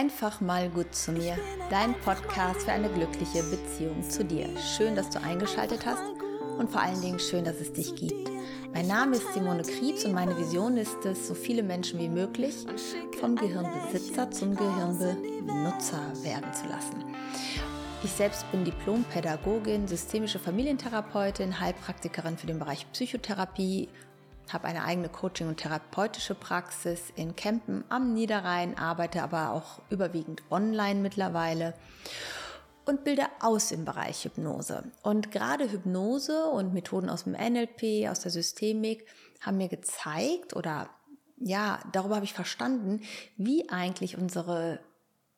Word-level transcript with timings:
Einfach 0.00 0.40
mal 0.40 0.70
gut 0.70 0.94
zu 0.94 1.12
mir. 1.12 1.36
Dein 1.68 1.92
Podcast 1.92 2.62
für 2.62 2.72
eine 2.72 2.88
glückliche 2.88 3.42
Beziehung 3.42 4.02
zu 4.08 4.24
dir. 4.24 4.48
Schön, 4.56 4.96
dass 4.96 5.10
du 5.10 5.20
eingeschaltet 5.20 5.84
hast 5.84 6.00
und 6.56 6.70
vor 6.70 6.80
allen 6.80 7.02
Dingen 7.02 7.18
schön, 7.18 7.44
dass 7.44 7.60
es 7.60 7.74
dich 7.74 7.94
gibt. 7.96 8.30
Mein 8.72 8.86
Name 8.86 9.16
ist 9.16 9.34
Simone 9.34 9.62
Kriebs 9.62 10.06
und 10.06 10.14
meine 10.14 10.38
Vision 10.38 10.78
ist 10.78 11.04
es, 11.04 11.28
so 11.28 11.34
viele 11.34 11.62
Menschen 11.62 12.00
wie 12.00 12.08
möglich 12.08 12.54
vom 13.20 13.36
Gehirnbesitzer 13.36 14.30
zum 14.30 14.56
Gehirnbenutzer 14.56 16.00
werden 16.22 16.50
zu 16.54 16.66
lassen. 16.66 17.04
Ich 18.02 18.12
selbst 18.12 18.50
bin 18.52 18.64
Diplompädagogin, 18.64 19.86
systemische 19.86 20.38
Familientherapeutin, 20.38 21.60
Heilpraktikerin 21.60 22.38
für 22.38 22.46
den 22.46 22.58
Bereich 22.58 22.90
Psychotherapie 22.92 23.90
habe 24.52 24.66
eine 24.66 24.84
eigene 24.84 25.08
Coaching- 25.08 25.48
und 25.48 25.58
therapeutische 25.58 26.34
Praxis 26.34 27.12
in 27.16 27.36
Kempen 27.36 27.84
am 27.88 28.12
Niederrhein, 28.12 28.76
arbeite 28.76 29.22
aber 29.22 29.52
auch 29.52 29.80
überwiegend 29.90 30.42
online 30.50 31.00
mittlerweile 31.00 31.74
und 32.84 33.04
bilde 33.04 33.26
aus 33.40 33.70
im 33.72 33.84
Bereich 33.84 34.24
Hypnose. 34.24 34.84
Und 35.02 35.30
gerade 35.30 35.70
Hypnose 35.70 36.46
und 36.46 36.74
Methoden 36.74 37.08
aus 37.08 37.24
dem 37.24 37.34
NLP, 37.34 38.08
aus 38.08 38.20
der 38.20 38.30
Systemik 38.30 39.06
haben 39.40 39.56
mir 39.56 39.68
gezeigt 39.68 40.54
oder 40.54 40.90
ja, 41.38 41.80
darüber 41.92 42.16
habe 42.16 42.24
ich 42.24 42.34
verstanden, 42.34 43.00
wie 43.36 43.70
eigentlich 43.70 44.18
unsere 44.18 44.80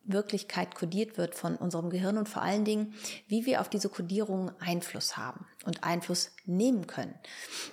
Wirklichkeit 0.04 0.74
kodiert 0.74 1.16
wird 1.16 1.34
von 1.34 1.56
unserem 1.56 1.90
Gehirn 1.90 2.18
und 2.18 2.28
vor 2.28 2.42
allen 2.42 2.64
Dingen, 2.64 2.94
wie 3.28 3.46
wir 3.46 3.60
auf 3.60 3.68
diese 3.68 3.88
Kodierung 3.88 4.50
Einfluss 4.60 5.16
haben 5.16 5.46
und 5.64 5.84
Einfluss 5.84 6.32
nehmen 6.44 6.86
können. 6.86 7.14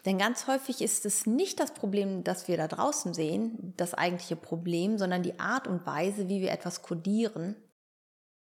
Denn 0.06 0.18
ganz 0.18 0.48
häufig 0.48 0.82
ist 0.82 1.06
es 1.06 1.26
nicht 1.26 1.60
das 1.60 1.74
Problem, 1.74 2.24
das 2.24 2.48
wir 2.48 2.58
da 2.58 2.68
draußen 2.68 3.14
sehen, 3.14 3.74
das 3.78 3.94
eigentliche 3.94 4.36
Problem, 4.36 4.98
sondern 4.98 5.24
die 5.24 5.40
Art 5.40 5.68
und 5.68 5.86
Weise, 5.86 6.30
wie 6.30 6.42
wir 6.42 6.52
etwas 6.52 6.82
kodieren 6.82 7.56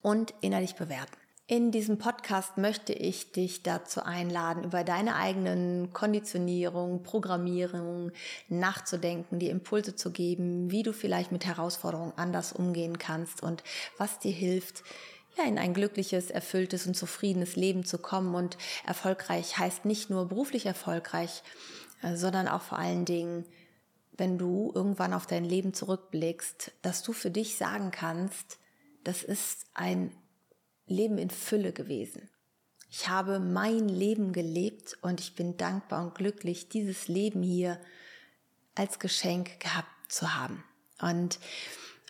und 0.01 0.33
innerlich 0.41 0.75
bewerten. 0.75 1.17
In 1.47 1.69
diesem 1.69 1.99
Podcast 1.99 2.57
möchte 2.57 2.91
ich 2.91 3.31
dich 3.31 3.61
dazu 3.61 4.01
einladen, 4.01 4.63
über 4.63 4.83
deine 4.83 5.15
eigenen 5.15 5.93
Konditionierung, 5.93 7.03
Programmierung 7.03 8.11
nachzudenken, 8.49 9.37
die 9.37 9.49
Impulse 9.49 9.95
zu 9.95 10.09
geben, 10.09 10.71
wie 10.71 10.81
du 10.81 10.91
vielleicht 10.91 11.31
mit 11.31 11.45
Herausforderungen 11.45 12.13
anders 12.15 12.51
umgehen 12.51 12.97
kannst 12.97 13.43
und 13.43 13.63
was 13.99 14.17
dir 14.17 14.31
hilft, 14.31 14.83
ja, 15.37 15.43
in 15.43 15.59
ein 15.59 15.75
glückliches, 15.75 16.31
erfülltes 16.31 16.87
und 16.87 16.95
zufriedenes 16.95 17.55
Leben 17.55 17.85
zu 17.85 17.99
kommen. 17.99 18.33
Und 18.33 18.57
erfolgreich 18.83 19.59
heißt 19.59 19.85
nicht 19.85 20.09
nur 20.09 20.27
beruflich 20.27 20.65
erfolgreich, 20.65 21.43
äh, 22.01 22.15
sondern 22.15 22.47
auch 22.47 22.63
vor 22.63 22.79
allen 22.79 23.05
Dingen, 23.05 23.45
wenn 24.17 24.39
du 24.39 24.71
irgendwann 24.73 25.13
auf 25.13 25.27
dein 25.27 25.45
Leben 25.45 25.75
zurückblickst, 25.75 26.71
dass 26.81 27.03
du 27.03 27.13
für 27.13 27.29
dich 27.29 27.55
sagen 27.55 27.91
kannst, 27.91 28.57
das 29.03 29.21
ist 29.21 29.67
ein 29.75 30.09
Leben 30.87 31.17
in 31.17 31.29
Fülle 31.29 31.73
gewesen. 31.73 32.29
Ich 32.89 33.09
habe 33.09 33.39
mein 33.39 33.89
Leben 33.89 34.31
gelebt 34.31 34.97
und 35.01 35.19
ich 35.19 35.35
bin 35.35 35.57
dankbar 35.57 36.03
und 36.03 36.15
glücklich, 36.15 36.69
dieses 36.69 37.07
Leben 37.07 37.41
hier 37.41 37.79
als 38.75 38.99
Geschenk 38.99 39.59
gehabt 39.59 39.89
zu 40.07 40.35
haben. 40.35 40.63
Und 41.01 41.39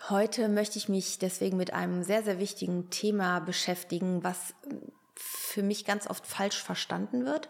heute 0.08 0.48
möchte 0.48 0.78
ich 0.78 0.88
mich 0.88 1.18
deswegen 1.18 1.56
mit 1.56 1.72
einem 1.72 2.02
sehr, 2.02 2.22
sehr 2.22 2.38
wichtigen 2.38 2.90
Thema 2.90 3.40
beschäftigen, 3.40 4.22
was 4.22 4.54
für 5.14 5.62
mich 5.62 5.84
ganz 5.84 6.06
oft 6.06 6.26
falsch 6.26 6.62
verstanden 6.62 7.24
wird 7.24 7.48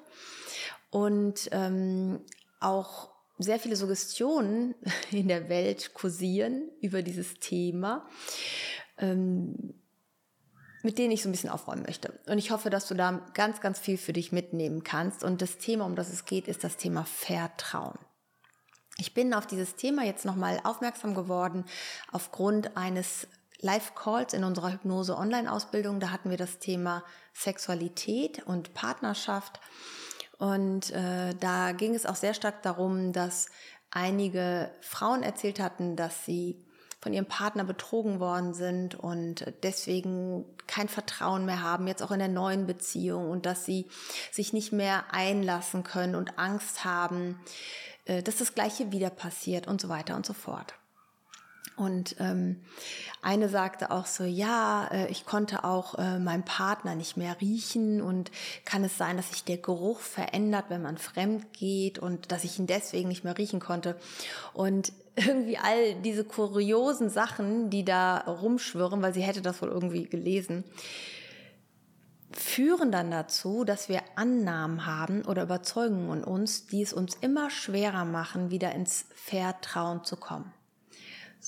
und 0.90 1.48
ähm, 1.50 2.20
auch 2.60 3.10
sehr 3.38 3.58
viele 3.58 3.76
Suggestionen 3.76 4.74
in 5.10 5.28
der 5.28 5.48
Welt 5.48 5.92
kursieren 5.92 6.70
über 6.80 7.02
dieses 7.02 7.34
Thema. 7.34 8.08
Ähm, 8.98 9.74
mit 10.82 10.98
denen 10.98 11.12
ich 11.12 11.22
so 11.22 11.28
ein 11.28 11.32
bisschen 11.32 11.50
aufräumen 11.50 11.82
möchte. 11.82 12.18
Und 12.26 12.38
ich 12.38 12.50
hoffe, 12.50 12.70
dass 12.70 12.86
du 12.86 12.94
da 12.94 13.20
ganz, 13.34 13.60
ganz 13.60 13.78
viel 13.78 13.98
für 13.98 14.12
dich 14.12 14.32
mitnehmen 14.32 14.84
kannst. 14.84 15.24
Und 15.24 15.42
das 15.42 15.58
Thema, 15.58 15.84
um 15.84 15.96
das 15.96 16.12
es 16.12 16.24
geht, 16.24 16.48
ist 16.48 16.64
das 16.64 16.76
Thema 16.76 17.04
Vertrauen. 17.04 17.98
Ich 18.98 19.12
bin 19.12 19.34
auf 19.34 19.46
dieses 19.46 19.76
Thema 19.76 20.04
jetzt 20.04 20.24
nochmal 20.24 20.60
aufmerksam 20.64 21.14
geworden 21.14 21.64
aufgrund 22.12 22.76
eines 22.76 23.26
Live-Calls 23.60 24.32
in 24.32 24.44
unserer 24.44 24.72
Hypnose-Online-Ausbildung. 24.72 26.00
Da 26.00 26.10
hatten 26.10 26.30
wir 26.30 26.38
das 26.38 26.58
Thema 26.58 27.04
Sexualität 27.34 28.46
und 28.46 28.74
Partnerschaft. 28.74 29.60
Und 30.38 30.90
äh, 30.92 31.34
da 31.34 31.72
ging 31.72 31.94
es 31.94 32.06
auch 32.06 32.14
sehr 32.16 32.34
stark 32.34 32.62
darum, 32.62 33.12
dass 33.12 33.46
einige 33.90 34.70
Frauen 34.80 35.22
erzählt 35.22 35.60
hatten, 35.60 35.96
dass 35.96 36.24
sie 36.24 36.65
von 37.06 37.12
ihrem 37.12 37.26
Partner 37.26 37.62
betrogen 37.62 38.18
worden 38.18 38.52
sind 38.52 38.96
und 38.96 39.44
deswegen 39.62 40.44
kein 40.66 40.88
Vertrauen 40.88 41.46
mehr 41.46 41.62
haben, 41.62 41.86
jetzt 41.86 42.02
auch 42.02 42.10
in 42.10 42.18
der 42.18 42.26
neuen 42.26 42.66
Beziehung 42.66 43.30
und 43.30 43.46
dass 43.46 43.64
sie 43.64 43.86
sich 44.32 44.52
nicht 44.52 44.72
mehr 44.72 45.04
einlassen 45.12 45.84
können 45.84 46.16
und 46.16 46.36
Angst 46.36 46.84
haben, 46.84 47.38
äh, 48.06 48.24
dass 48.24 48.38
das 48.38 48.56
Gleiche 48.56 48.90
wieder 48.90 49.10
passiert 49.10 49.68
und 49.68 49.80
so 49.80 49.88
weiter 49.88 50.16
und 50.16 50.26
so 50.26 50.32
fort. 50.32 50.74
Und 51.76 52.16
ähm, 52.20 52.62
eine 53.20 53.50
sagte 53.50 53.90
auch 53.90 54.06
so, 54.06 54.24
ja, 54.24 54.88
äh, 54.90 55.08
ich 55.10 55.26
konnte 55.26 55.62
auch 55.64 55.98
äh, 55.98 56.18
meinen 56.18 56.44
Partner 56.44 56.94
nicht 56.94 57.18
mehr 57.18 57.38
riechen 57.40 58.00
und 58.00 58.30
kann 58.64 58.82
es 58.82 58.96
sein, 58.96 59.18
dass 59.18 59.28
sich 59.28 59.44
der 59.44 59.58
Geruch 59.58 60.00
verändert, 60.00 60.66
wenn 60.68 60.80
man 60.80 60.96
fremd 60.96 61.52
geht 61.52 61.98
und 61.98 62.32
dass 62.32 62.44
ich 62.44 62.58
ihn 62.58 62.66
deswegen 62.66 63.08
nicht 63.08 63.24
mehr 63.24 63.36
riechen 63.36 63.60
konnte. 63.60 63.96
Und 64.54 64.92
irgendwie 65.16 65.58
all 65.58 65.94
diese 65.96 66.24
kuriosen 66.24 67.10
Sachen, 67.10 67.68
die 67.68 67.84
da 67.84 68.18
rumschwirren, 68.20 69.02
weil 69.02 69.12
sie 69.12 69.22
hätte 69.22 69.42
das 69.42 69.60
wohl 69.60 69.68
irgendwie 69.68 70.04
gelesen, 70.04 70.64
führen 72.32 72.90
dann 72.90 73.10
dazu, 73.10 73.64
dass 73.64 73.88
wir 73.88 74.00
Annahmen 74.14 74.86
haben 74.86 75.24
oder 75.24 75.42
Überzeugungen 75.42 76.18
in 76.18 76.24
uns, 76.24 76.66
die 76.66 76.82
es 76.82 76.92
uns 76.92 77.14
immer 77.20 77.50
schwerer 77.50 78.04
machen, 78.04 78.50
wieder 78.50 78.72
ins 78.72 79.06
Vertrauen 79.14 80.04
zu 80.04 80.16
kommen. 80.16 80.52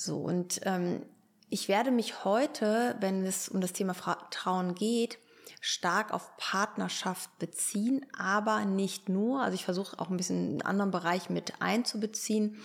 So, 0.00 0.18
und 0.18 0.60
ähm, 0.62 1.04
ich 1.50 1.66
werde 1.66 1.90
mich 1.90 2.24
heute, 2.24 2.94
wenn 3.00 3.24
es 3.24 3.48
um 3.48 3.60
das 3.60 3.72
Thema 3.72 3.94
Vertrauen 3.94 4.76
geht, 4.76 5.18
stark 5.60 6.14
auf 6.14 6.36
Partnerschaft 6.36 7.36
beziehen, 7.40 8.06
aber 8.16 8.64
nicht 8.64 9.08
nur. 9.08 9.42
Also 9.42 9.56
ich 9.56 9.64
versuche 9.64 9.98
auch 9.98 10.08
ein 10.08 10.16
bisschen 10.16 10.50
einen 10.50 10.62
anderen 10.62 10.92
Bereich 10.92 11.30
mit 11.30 11.60
einzubeziehen 11.60 12.62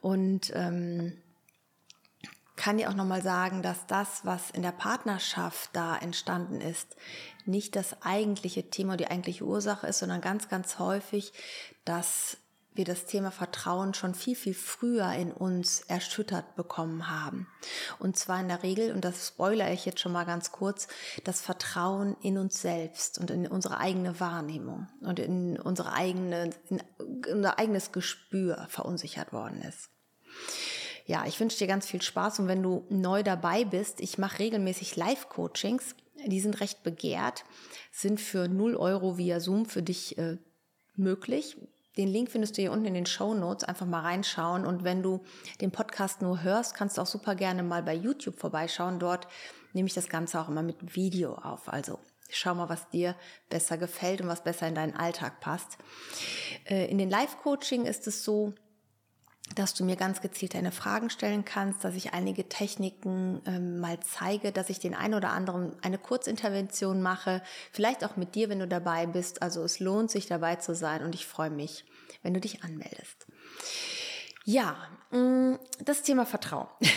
und 0.00 0.50
ähm, 0.56 1.22
kann 2.56 2.78
dir 2.78 2.90
auch 2.90 2.94
nochmal 2.94 3.22
sagen, 3.22 3.62
dass 3.62 3.86
das, 3.86 4.24
was 4.24 4.50
in 4.50 4.62
der 4.62 4.72
Partnerschaft 4.72 5.70
da 5.74 5.96
entstanden 5.96 6.60
ist, 6.60 6.96
nicht 7.44 7.76
das 7.76 8.02
eigentliche 8.02 8.70
Thema, 8.70 8.96
die 8.96 9.06
eigentliche 9.06 9.44
Ursache 9.44 9.86
ist, 9.86 10.00
sondern 10.00 10.20
ganz, 10.20 10.48
ganz 10.48 10.80
häufig, 10.80 11.32
dass 11.84 12.38
wir 12.74 12.84
das 12.84 13.04
Thema 13.04 13.30
Vertrauen 13.30 13.94
schon 13.94 14.14
viel, 14.14 14.34
viel 14.34 14.54
früher 14.54 15.12
in 15.12 15.32
uns 15.32 15.80
erschüttert 15.82 16.56
bekommen 16.56 17.10
haben. 17.10 17.46
Und 17.98 18.16
zwar 18.16 18.40
in 18.40 18.48
der 18.48 18.62
Regel, 18.62 18.92
und 18.92 19.04
das 19.04 19.28
spoilere 19.28 19.72
ich 19.72 19.84
jetzt 19.84 20.00
schon 20.00 20.12
mal 20.12 20.24
ganz 20.24 20.52
kurz, 20.52 20.88
das 21.24 21.40
Vertrauen 21.40 22.16
in 22.22 22.38
uns 22.38 22.60
selbst 22.62 23.18
und 23.18 23.30
in 23.30 23.46
unsere 23.46 23.78
eigene 23.78 24.20
Wahrnehmung 24.20 24.88
und 25.00 25.18
in 25.18 25.58
unsere 25.58 25.92
eigene, 25.92 26.50
in 26.68 26.82
unser 27.30 27.58
eigenes 27.58 27.92
Gespür 27.92 28.66
verunsichert 28.68 29.32
worden 29.32 29.62
ist. 29.62 29.90
Ja, 31.04 31.26
ich 31.26 31.38
wünsche 31.40 31.58
dir 31.58 31.66
ganz 31.66 31.86
viel 31.86 32.00
Spaß 32.00 32.38
und 32.38 32.48
wenn 32.48 32.62
du 32.62 32.86
neu 32.88 33.22
dabei 33.22 33.64
bist, 33.64 34.00
ich 34.00 34.18
mache 34.18 34.38
regelmäßig 34.38 34.96
Live-Coachings, 34.96 35.96
die 36.26 36.40
sind 36.40 36.60
recht 36.60 36.82
begehrt, 36.82 37.44
sind 37.90 38.20
für 38.20 38.48
0 38.48 38.76
Euro 38.76 39.18
via 39.18 39.40
Zoom 39.40 39.66
für 39.66 39.82
dich 39.82 40.16
äh, 40.18 40.38
möglich. 40.96 41.56
Den 41.96 42.08
Link 42.08 42.30
findest 42.30 42.56
du 42.56 42.62
hier 42.62 42.72
unten 42.72 42.86
in 42.86 42.94
den 42.94 43.06
Show 43.06 43.34
Notes. 43.34 43.64
Einfach 43.64 43.86
mal 43.86 44.00
reinschauen. 44.00 44.64
Und 44.64 44.84
wenn 44.84 45.02
du 45.02 45.22
den 45.60 45.70
Podcast 45.70 46.22
nur 46.22 46.42
hörst, 46.42 46.74
kannst 46.74 46.96
du 46.96 47.02
auch 47.02 47.06
super 47.06 47.34
gerne 47.34 47.62
mal 47.62 47.82
bei 47.82 47.94
YouTube 47.94 48.38
vorbeischauen. 48.38 48.98
Dort 48.98 49.28
nehme 49.72 49.86
ich 49.86 49.94
das 49.94 50.08
Ganze 50.08 50.40
auch 50.40 50.48
immer 50.48 50.62
mit 50.62 50.96
Video 50.96 51.34
auf. 51.34 51.70
Also 51.70 51.98
schau 52.30 52.54
mal, 52.54 52.68
was 52.68 52.88
dir 52.88 53.14
besser 53.50 53.76
gefällt 53.76 54.20
und 54.20 54.28
was 54.28 54.42
besser 54.42 54.68
in 54.68 54.74
deinen 54.74 54.96
Alltag 54.96 55.40
passt. 55.40 55.76
Äh, 56.64 56.90
in 56.90 56.98
den 56.98 57.10
Live-Coaching 57.10 57.84
ist 57.84 58.06
es 58.06 58.24
so, 58.24 58.54
dass 59.54 59.74
du 59.74 59.84
mir 59.84 59.96
ganz 59.96 60.20
gezielt 60.20 60.54
deine 60.54 60.72
Fragen 60.72 61.10
stellen 61.10 61.44
kannst, 61.44 61.84
dass 61.84 61.94
ich 61.94 62.12
einige 62.14 62.48
Techniken 62.48 63.42
ähm, 63.46 63.80
mal 63.80 63.98
zeige, 64.00 64.52
dass 64.52 64.70
ich 64.70 64.78
den 64.78 64.94
einen 64.94 65.14
oder 65.14 65.30
anderen 65.30 65.76
eine 65.82 65.98
Kurzintervention 65.98 67.02
mache, 67.02 67.42
vielleicht 67.70 68.04
auch 68.04 68.16
mit 68.16 68.34
dir, 68.34 68.48
wenn 68.48 68.60
du 68.60 68.68
dabei 68.68 69.06
bist. 69.06 69.42
Also 69.42 69.62
es 69.62 69.80
lohnt 69.80 70.10
sich 70.10 70.26
dabei 70.26 70.56
zu 70.56 70.74
sein 70.74 71.02
und 71.02 71.14
ich 71.14 71.26
freue 71.26 71.50
mich, 71.50 71.84
wenn 72.22 72.34
du 72.34 72.40
dich 72.40 72.64
anmeldest. 72.64 73.26
Ja, 74.44 74.76
mm, 75.10 75.54
das 75.84 76.02
Thema 76.02 76.26
Vertrauen. 76.26 76.68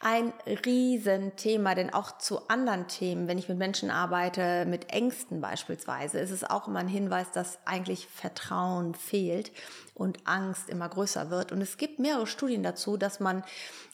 ein 0.00 0.32
Riesenthema, 0.64 1.74
denn 1.74 1.92
auch 1.92 2.18
zu 2.18 2.48
anderen 2.48 2.86
Themen, 2.86 3.28
wenn 3.28 3.38
ich 3.38 3.48
mit 3.48 3.58
Menschen 3.58 3.90
arbeite, 3.90 4.66
mit 4.66 4.90
Ängsten 4.90 5.40
beispielsweise, 5.40 6.18
ist 6.18 6.30
es 6.30 6.44
auch 6.44 6.68
immer 6.68 6.80
ein 6.80 6.88
Hinweis, 6.88 7.32
dass 7.32 7.58
eigentlich 7.64 8.06
Vertrauen 8.06 8.94
fehlt 8.94 9.52
und 9.94 10.26
Angst 10.26 10.68
immer 10.68 10.88
größer 10.88 11.30
wird. 11.30 11.50
Und 11.50 11.62
es 11.62 11.78
gibt 11.78 11.98
mehrere 11.98 12.26
Studien 12.26 12.62
dazu, 12.62 12.96
dass 12.98 13.20
man 13.20 13.42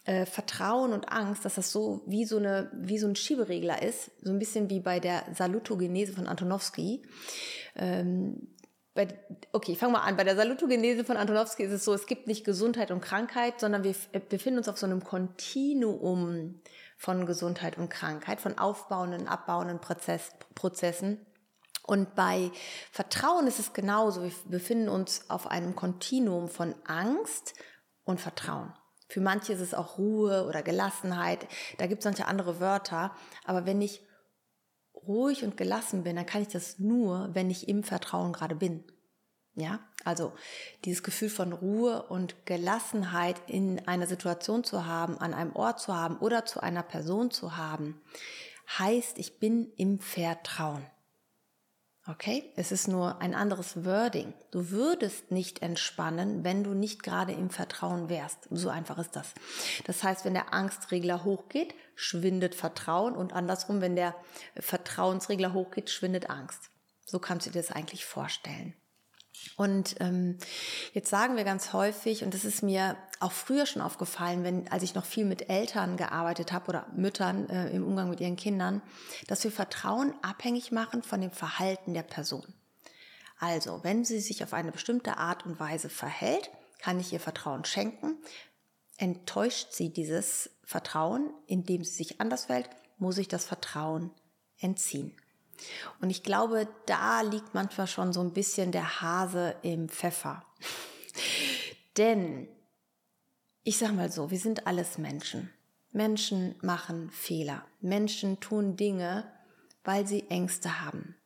äh, 0.04 0.26
Vertrauen 0.26 0.92
und 0.92 1.12
Angst, 1.12 1.44
dass 1.44 1.54
das 1.54 1.70
so 1.70 2.02
wie 2.06 2.24
so 2.24 2.38
eine 2.38 2.70
wie 2.74 2.98
so 2.98 3.06
ein 3.06 3.14
Schieberegler 3.14 3.82
ist, 3.82 4.10
so 4.20 4.32
ein 4.32 4.38
bisschen 4.40 4.68
wie 4.68 4.80
bei 4.80 4.98
der 4.98 5.24
Salutogenese 5.32 6.12
von 6.12 6.26
Antonowski. 6.26 7.02
Ähm, 7.76 8.48
bei, 8.94 9.08
okay, 9.52 9.74
fangen 9.74 9.94
wir 9.94 10.02
an. 10.02 10.16
Bei 10.16 10.24
der 10.24 10.36
Salutogenese 10.36 11.04
von 11.04 11.16
Antonowski 11.16 11.62
ist 11.62 11.72
es 11.72 11.84
so, 11.84 11.94
es 11.94 12.06
gibt 12.06 12.26
nicht 12.26 12.44
Gesundheit 12.44 12.90
und 12.90 13.00
Krankheit, 13.00 13.58
sondern 13.58 13.84
wir 13.84 13.94
befinden 14.28 14.58
uns 14.58 14.68
auf 14.68 14.78
so 14.78 14.86
einem 14.86 15.02
Kontinuum 15.02 16.60
von 16.98 17.24
Gesundheit 17.24 17.78
und 17.78 17.88
Krankheit, 17.88 18.40
von 18.40 18.58
aufbauenden, 18.58 19.28
abbauenden 19.28 19.80
Prozess, 19.80 20.32
Prozessen. 20.54 21.24
Und 21.84 22.14
bei 22.14 22.50
Vertrauen 22.92 23.46
ist 23.46 23.58
es 23.58 23.72
genauso. 23.72 24.22
Wir 24.22 24.32
befinden 24.46 24.88
uns 24.88 25.28
auf 25.30 25.46
einem 25.46 25.74
Kontinuum 25.74 26.48
von 26.48 26.74
Angst 26.86 27.54
und 28.04 28.20
Vertrauen. 28.20 28.72
Für 29.08 29.20
manche 29.20 29.52
ist 29.54 29.60
es 29.60 29.74
auch 29.74 29.98
Ruhe 29.98 30.46
oder 30.46 30.62
Gelassenheit. 30.62 31.46
Da 31.78 31.86
gibt 31.86 32.00
es 32.00 32.04
manche 32.04 32.26
andere 32.26 32.60
Wörter. 32.60 33.14
Aber 33.44 33.66
wenn 33.66 33.82
ich 33.82 34.06
ruhig 35.06 35.44
und 35.44 35.56
gelassen 35.56 36.02
bin, 36.02 36.16
dann 36.16 36.26
kann 36.26 36.42
ich 36.42 36.48
das 36.48 36.78
nur, 36.78 37.30
wenn 37.32 37.50
ich 37.50 37.68
im 37.68 37.82
Vertrauen 37.84 38.32
gerade 38.32 38.54
bin. 38.54 38.84
Ja, 39.54 39.80
also 40.04 40.32
dieses 40.86 41.02
Gefühl 41.02 41.28
von 41.28 41.52
Ruhe 41.52 42.04
und 42.04 42.46
Gelassenheit 42.46 43.36
in 43.48 43.86
einer 43.86 44.06
Situation 44.06 44.64
zu 44.64 44.86
haben, 44.86 45.18
an 45.18 45.34
einem 45.34 45.54
Ort 45.54 45.78
zu 45.80 45.94
haben 45.94 46.16
oder 46.18 46.46
zu 46.46 46.60
einer 46.60 46.82
Person 46.82 47.30
zu 47.30 47.56
haben, 47.56 48.00
heißt, 48.78 49.18
ich 49.18 49.38
bin 49.38 49.70
im 49.76 49.98
Vertrauen. 49.98 50.86
Okay? 52.08 52.52
Es 52.56 52.72
ist 52.72 52.88
nur 52.88 53.20
ein 53.20 53.34
anderes 53.34 53.84
Wording. 53.84 54.32
Du 54.50 54.70
würdest 54.70 55.30
nicht 55.30 55.62
entspannen, 55.62 56.42
wenn 56.44 56.64
du 56.64 56.74
nicht 56.74 57.02
gerade 57.02 57.32
im 57.32 57.50
Vertrauen 57.50 58.08
wärst. 58.08 58.48
So 58.50 58.70
einfach 58.70 58.98
ist 58.98 59.14
das. 59.14 59.34
Das 59.84 60.02
heißt, 60.02 60.24
wenn 60.24 60.34
der 60.34 60.52
Angstregler 60.52 61.24
hochgeht, 61.24 61.74
schwindet 61.94 62.54
Vertrauen 62.54 63.14
und 63.14 63.32
andersrum, 63.32 63.80
wenn 63.80 63.96
der 63.96 64.14
Vertrauensregler 64.58 65.52
hochgeht, 65.52 65.90
schwindet 65.90 66.30
Angst. 66.30 66.70
So 67.04 67.18
kannst 67.18 67.46
du 67.46 67.50
dir 67.50 67.60
das 67.60 67.72
eigentlich 67.72 68.04
vorstellen. 68.04 68.74
Und 69.56 69.96
ähm, 70.00 70.38
jetzt 70.92 71.10
sagen 71.10 71.36
wir 71.36 71.44
ganz 71.44 71.72
häufig, 71.72 72.22
und 72.22 72.34
das 72.34 72.44
ist 72.44 72.62
mir 72.62 72.96
auch 73.20 73.32
früher 73.32 73.66
schon 73.66 73.82
aufgefallen, 73.82 74.44
wenn, 74.44 74.70
als 74.70 74.82
ich 74.82 74.94
noch 74.94 75.04
viel 75.04 75.24
mit 75.24 75.48
Eltern 75.48 75.96
gearbeitet 75.96 76.52
habe 76.52 76.68
oder 76.68 76.86
Müttern 76.94 77.48
äh, 77.48 77.70
im 77.70 77.84
Umgang 77.84 78.10
mit 78.10 78.20
ihren 78.20 78.36
Kindern, 78.36 78.82
dass 79.26 79.42
wir 79.44 79.50
Vertrauen 79.50 80.14
abhängig 80.22 80.70
machen 80.72 81.02
von 81.02 81.20
dem 81.20 81.30
Verhalten 81.30 81.94
der 81.94 82.02
Person. 82.02 82.54
Also, 83.38 83.80
wenn 83.82 84.04
sie 84.04 84.20
sich 84.20 84.44
auf 84.44 84.52
eine 84.52 84.70
bestimmte 84.70 85.16
Art 85.16 85.44
und 85.44 85.58
Weise 85.58 85.88
verhält, 85.88 86.50
kann 86.78 87.00
ich 87.00 87.12
ihr 87.12 87.20
Vertrauen 87.20 87.64
schenken. 87.64 88.16
Enttäuscht 88.98 89.72
sie 89.72 89.92
dieses 89.92 90.50
Vertrauen, 90.64 91.30
indem 91.46 91.84
sie 91.84 91.94
sich 91.94 92.20
anders 92.20 92.46
verhält, 92.46 92.70
muss 92.98 93.18
ich 93.18 93.28
das 93.28 93.44
Vertrauen 93.44 94.10
entziehen. 94.58 95.14
Und 96.00 96.10
ich 96.10 96.22
glaube, 96.22 96.68
da 96.86 97.20
liegt 97.20 97.54
manchmal 97.54 97.86
schon 97.86 98.12
so 98.12 98.20
ein 98.20 98.32
bisschen 98.32 98.72
der 98.72 99.00
Hase 99.00 99.56
im 99.62 99.88
Pfeffer. 99.88 100.44
Denn, 101.96 102.48
ich 103.62 103.78
sag 103.78 103.92
mal 103.92 104.10
so, 104.10 104.30
wir 104.30 104.38
sind 104.38 104.66
alles 104.66 104.98
Menschen. 104.98 105.52
Menschen 105.92 106.54
machen 106.62 107.10
Fehler. 107.10 107.64
Menschen 107.80 108.40
tun 108.40 108.76
Dinge, 108.76 109.30
weil 109.84 110.06
sie 110.06 110.28
Ängste 110.30 110.80
haben, 110.80 111.16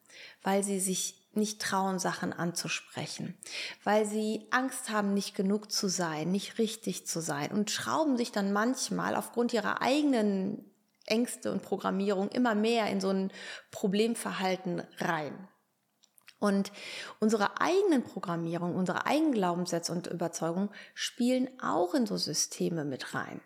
weil 0.43 0.65
sie 0.65 0.81
sich 0.81 1.26
nicht 1.37 1.61
trauen, 1.61 1.99
Sachen 1.99 2.33
anzusprechen, 2.33 3.37
weil 3.85 4.07
sie 4.07 4.47
Angst 4.51 4.91
haben, 4.91 5.15
nicht 5.15 5.35
genug 5.35 5.71
zu 5.71 5.89
sein, 5.89 6.31
nicht 6.31 6.59
richtig 6.59 7.07
zu 7.07 7.21
sein 7.21 7.53
und 7.53 7.71
schrauben 7.71 8.17
sich 8.17 8.33
dann 8.33 8.53
manchmal 8.53 9.15
aufgrund 9.15 9.53
ihrer 9.53 9.83
eigenen 9.83 10.71
Ängste 11.07 11.53
und 11.53 11.63
Programmierung 11.63 12.29
immer 12.31 12.55
mehr 12.55 12.89
in 12.89 13.01
so 13.01 13.11
ein 13.11 13.33
Problemverhalten 13.71 14.83
rein. 14.99 15.49
Und 16.39 16.71
unsere 17.19 17.61
eigenen 17.61 18.03
Programmierung, 18.03 18.75
unsere 18.75 19.07
eigenen 19.07 19.33
Glaubenssätze 19.33 19.93
und 19.93 20.07
Überzeugungen 20.07 20.71
spielen 20.95 21.49
auch 21.63 21.95
in 21.95 22.07
so 22.07 22.17
Systeme 22.17 22.85
mit 22.85 23.15
rein. 23.15 23.41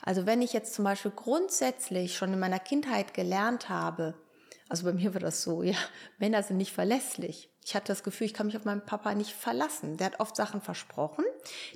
Also 0.00 0.26
wenn 0.26 0.42
ich 0.42 0.52
jetzt 0.52 0.74
zum 0.74 0.84
Beispiel 0.84 1.10
grundsätzlich 1.10 2.16
schon 2.16 2.32
in 2.32 2.38
meiner 2.38 2.58
Kindheit 2.58 3.14
gelernt 3.14 3.68
habe, 3.68 4.14
also 4.72 4.86
bei 4.86 4.94
mir 4.94 5.12
war 5.12 5.20
das 5.20 5.42
so, 5.42 5.62
ja, 5.62 5.76
Männer 6.16 6.42
sind 6.42 6.56
nicht 6.56 6.72
verlässlich. 6.72 7.50
Ich 7.62 7.74
hatte 7.74 7.92
das 7.92 8.02
Gefühl, 8.02 8.26
ich 8.26 8.32
kann 8.32 8.46
mich 8.46 8.56
auf 8.56 8.64
meinen 8.64 8.86
Papa 8.86 9.14
nicht 9.14 9.34
verlassen. 9.34 9.98
Der 9.98 10.06
hat 10.06 10.18
oft 10.18 10.34
Sachen 10.34 10.62
versprochen, 10.62 11.26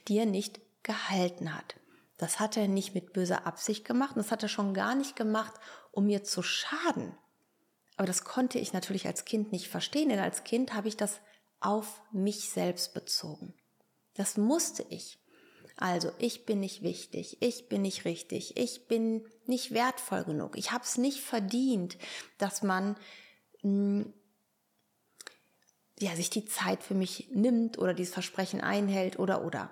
die 0.09 0.17
er 0.17 0.25
nicht 0.25 0.63
gehalten 0.83 1.55
hat. 1.55 1.77
Das 2.17 2.41
hat 2.41 2.57
er 2.57 2.69
nicht 2.69 2.95
mit 2.95 3.13
böser 3.13 3.47
Absicht 3.47 3.85
gemacht 3.85 4.17
und 4.17 4.25
das 4.25 4.33
hat 4.33 4.43
er 4.43 4.49
schon 4.49 4.73
gar 4.73 4.95
nicht 4.95 5.15
gemacht, 5.15 5.53
um 5.93 6.07
mir 6.07 6.25
zu 6.25 6.43
schaden. 6.43 7.15
Aber 7.99 8.07
das 8.07 8.25
konnte 8.25 8.59
ich 8.59 8.73
natürlich 8.73 9.07
als 9.07 9.27
Kind 9.27 9.53
nicht 9.53 9.69
verstehen, 9.69 10.09
denn 10.09 10.19
als 10.21 10.45
Kind 10.45 10.73
habe 10.73 10.89
ich 10.89 10.97
das 10.97 11.21
auf 11.61 12.01
mich 12.13 12.49
selbst 12.49 12.95
bezogen. 12.95 13.53
Das 14.15 14.39
musste 14.39 14.87
ich. 14.89 15.19
Also, 15.77 16.11
ich 16.19 16.47
bin 16.47 16.61
nicht 16.61 16.83
wichtig, 16.83 17.37
ich 17.41 17.69
bin 17.69 17.83
nicht 17.83 18.05
richtig, 18.07 18.57
ich 18.57 18.89
bin 18.89 19.27
nicht 19.45 19.73
wertvoll 19.73 20.25
genug, 20.25 20.57
ich 20.57 20.73
habe 20.73 20.85
es 20.85 20.97
nicht 20.97 21.21
verdient, 21.21 21.99
dass 22.39 22.63
man 22.63 22.97
mh, 23.63 24.05
hm, 24.05 24.13
ja, 25.99 26.15
sich 26.15 26.31
die 26.31 26.45
Zeit 26.45 26.83
für 26.83 26.95
mich 26.95 27.29
nimmt 27.31 27.79
oder 27.79 27.95
dieses 27.95 28.15
Versprechen 28.15 28.61
einhält 28.61 29.19
oder 29.19 29.45
oder. 29.45 29.71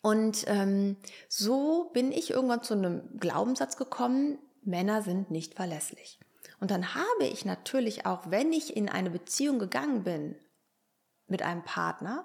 Und 0.00 0.44
ähm, 0.48 0.96
so 1.28 1.90
bin 1.92 2.10
ich 2.12 2.30
irgendwann 2.30 2.62
zu 2.62 2.74
einem 2.74 3.18
Glaubenssatz 3.18 3.76
gekommen, 3.76 4.38
Männer 4.62 5.02
sind 5.02 5.30
nicht 5.30 5.54
verlässlich. 5.54 6.18
Und 6.60 6.70
dann 6.70 6.94
habe 6.94 7.24
ich 7.24 7.44
natürlich 7.44 8.06
auch, 8.06 8.30
wenn 8.30 8.52
ich 8.52 8.76
in 8.76 8.88
eine 8.88 9.10
Beziehung 9.10 9.58
gegangen 9.58 10.04
bin 10.04 10.36
mit 11.26 11.42
einem 11.42 11.64
Partner, 11.64 12.24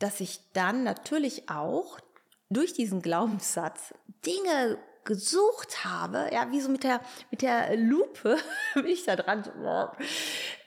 dass 0.00 0.20
ich 0.20 0.40
dann 0.52 0.82
natürlich 0.82 1.48
auch 1.48 2.00
durch 2.50 2.72
diesen 2.72 3.00
Glaubenssatz 3.00 3.94
Dinge 4.26 4.78
gesucht 5.04 5.84
habe, 5.84 6.28
ja, 6.32 6.50
wie 6.50 6.60
so 6.60 6.68
mit 6.68 6.84
der, 6.84 7.00
mit 7.30 7.42
der 7.42 7.76
Lupe 7.76 8.36
bin 8.74 8.86
ich 8.86 9.04
da 9.04 9.16
dran, 9.16 9.44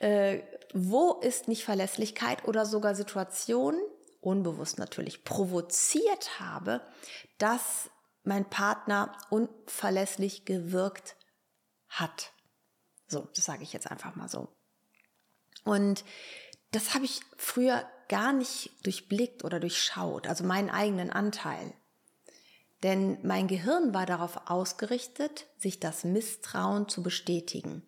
äh, 0.00 0.40
wo 0.72 1.12
ist 1.20 1.46
nicht 1.46 1.64
Verlässlichkeit 1.64 2.44
oder 2.48 2.66
sogar 2.66 2.94
Situationen, 2.94 3.80
unbewusst 4.20 4.78
natürlich 4.78 5.22
provoziert 5.22 6.40
habe, 6.40 6.80
dass 7.38 7.90
mein 8.22 8.48
Partner 8.48 9.12
unverlässlich 9.28 10.46
gewirkt 10.46 11.16
hat. 11.88 12.32
So, 13.06 13.28
das 13.36 13.44
sage 13.44 13.62
ich 13.62 13.72
jetzt 13.72 13.90
einfach 13.90 14.16
mal 14.16 14.28
so. 14.28 14.48
Und 15.64 16.04
das 16.74 16.94
habe 16.94 17.04
ich 17.04 17.20
früher 17.36 17.84
gar 18.08 18.32
nicht 18.32 18.70
durchblickt 18.82 19.44
oder 19.44 19.60
durchschaut, 19.60 20.26
also 20.26 20.44
meinen 20.44 20.70
eigenen 20.70 21.10
Anteil. 21.10 21.72
Denn 22.82 23.18
mein 23.22 23.48
Gehirn 23.48 23.94
war 23.94 24.04
darauf 24.04 24.50
ausgerichtet, 24.50 25.46
sich 25.56 25.80
das 25.80 26.04
Misstrauen 26.04 26.88
zu 26.88 27.02
bestätigen, 27.02 27.82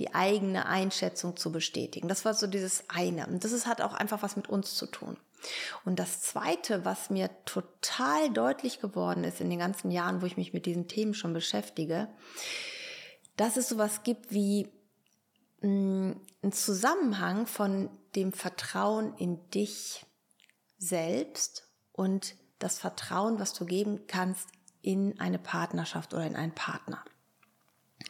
die 0.00 0.14
eigene 0.14 0.66
Einschätzung 0.66 1.36
zu 1.36 1.52
bestätigen. 1.52 2.08
Das 2.08 2.24
war 2.24 2.34
so 2.34 2.48
dieses 2.48 2.84
eine. 2.88 3.26
Und 3.26 3.44
das 3.44 3.52
ist, 3.52 3.66
hat 3.66 3.80
auch 3.80 3.94
einfach 3.94 4.22
was 4.22 4.34
mit 4.34 4.48
uns 4.48 4.74
zu 4.74 4.86
tun. 4.86 5.16
Und 5.84 5.98
das 5.98 6.22
Zweite, 6.22 6.84
was 6.84 7.10
mir 7.10 7.30
total 7.44 8.30
deutlich 8.30 8.80
geworden 8.80 9.24
ist 9.24 9.40
in 9.40 9.50
den 9.50 9.58
ganzen 9.58 9.90
Jahren, 9.90 10.22
wo 10.22 10.26
ich 10.26 10.36
mich 10.36 10.52
mit 10.52 10.66
diesen 10.66 10.88
Themen 10.88 11.14
schon 11.14 11.32
beschäftige, 11.32 12.08
dass 13.36 13.56
es 13.56 13.68
sowas 13.68 14.02
gibt 14.02 14.32
wie 14.32 14.68
ein 15.62 16.52
Zusammenhang 16.52 17.46
von 17.46 17.90
dem 18.14 18.32
Vertrauen 18.32 19.16
in 19.16 19.48
dich 19.50 20.04
selbst 20.78 21.68
und 21.92 22.34
das 22.58 22.78
Vertrauen, 22.78 23.38
was 23.38 23.52
du 23.54 23.64
geben 23.64 24.06
kannst 24.06 24.48
in 24.82 25.18
eine 25.20 25.38
Partnerschaft 25.38 26.14
oder 26.14 26.26
in 26.26 26.36
einen 26.36 26.54
Partner. 26.54 27.04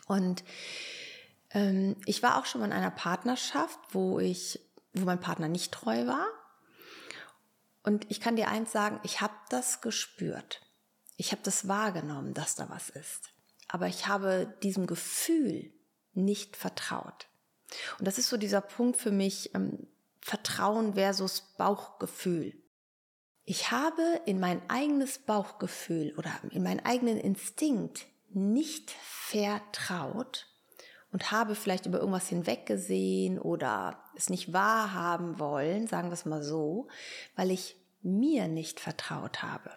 Und 0.06 0.44
ähm, 1.50 1.96
ich 2.06 2.22
war 2.22 2.38
auch 2.38 2.46
schon 2.46 2.60
mal 2.60 2.66
in 2.66 2.72
einer 2.72 2.90
Partnerschaft, 2.90 3.78
wo 3.90 4.18
ich, 4.18 4.60
wo 4.94 5.04
mein 5.04 5.20
Partner 5.20 5.48
nicht 5.48 5.72
treu 5.72 6.06
war 6.06 6.26
und 7.82 8.06
ich 8.10 8.20
kann 8.20 8.36
dir 8.36 8.48
eins 8.48 8.72
sagen, 8.72 9.00
ich 9.02 9.20
habe 9.20 9.34
das 9.48 9.80
gespürt. 9.80 10.60
Ich 11.16 11.32
habe 11.32 11.42
das 11.42 11.68
wahrgenommen, 11.68 12.34
dass 12.34 12.54
da 12.54 12.68
was 12.70 12.90
ist. 12.90 13.30
Aber 13.68 13.86
ich 13.86 14.06
habe 14.06 14.56
diesem 14.62 14.86
Gefühl 14.86 15.72
nicht 16.12 16.56
vertraut. 16.56 17.26
Und 17.98 18.06
das 18.06 18.18
ist 18.18 18.28
so 18.28 18.36
dieser 18.36 18.60
Punkt 18.60 18.96
für 18.96 19.10
mich, 19.10 19.54
ähm, 19.54 19.86
Vertrauen 20.20 20.94
versus 20.94 21.40
Bauchgefühl. 21.58 22.54
Ich 23.44 23.72
habe 23.72 24.20
in 24.24 24.38
mein 24.38 24.62
eigenes 24.70 25.18
Bauchgefühl 25.18 26.14
oder 26.16 26.30
in 26.50 26.62
meinen 26.62 26.84
eigenen 26.84 27.18
Instinkt 27.18 28.06
nicht 28.30 28.92
vertraut 29.02 30.46
und 31.10 31.32
habe 31.32 31.54
vielleicht 31.54 31.86
über 31.86 31.98
irgendwas 31.98 32.28
hinweggesehen 32.28 33.38
oder 33.38 34.02
es 34.16 34.30
nicht 34.30 34.52
wahrhaben 34.52 35.40
wollen, 35.40 35.88
sagen 35.88 36.08
wir 36.08 36.14
es 36.14 36.24
mal 36.24 36.42
so, 36.42 36.88
weil 37.34 37.50
ich 37.50 37.76
mir 38.00 38.48
nicht 38.48 38.80
vertraut 38.80 39.42
habe. 39.42 39.70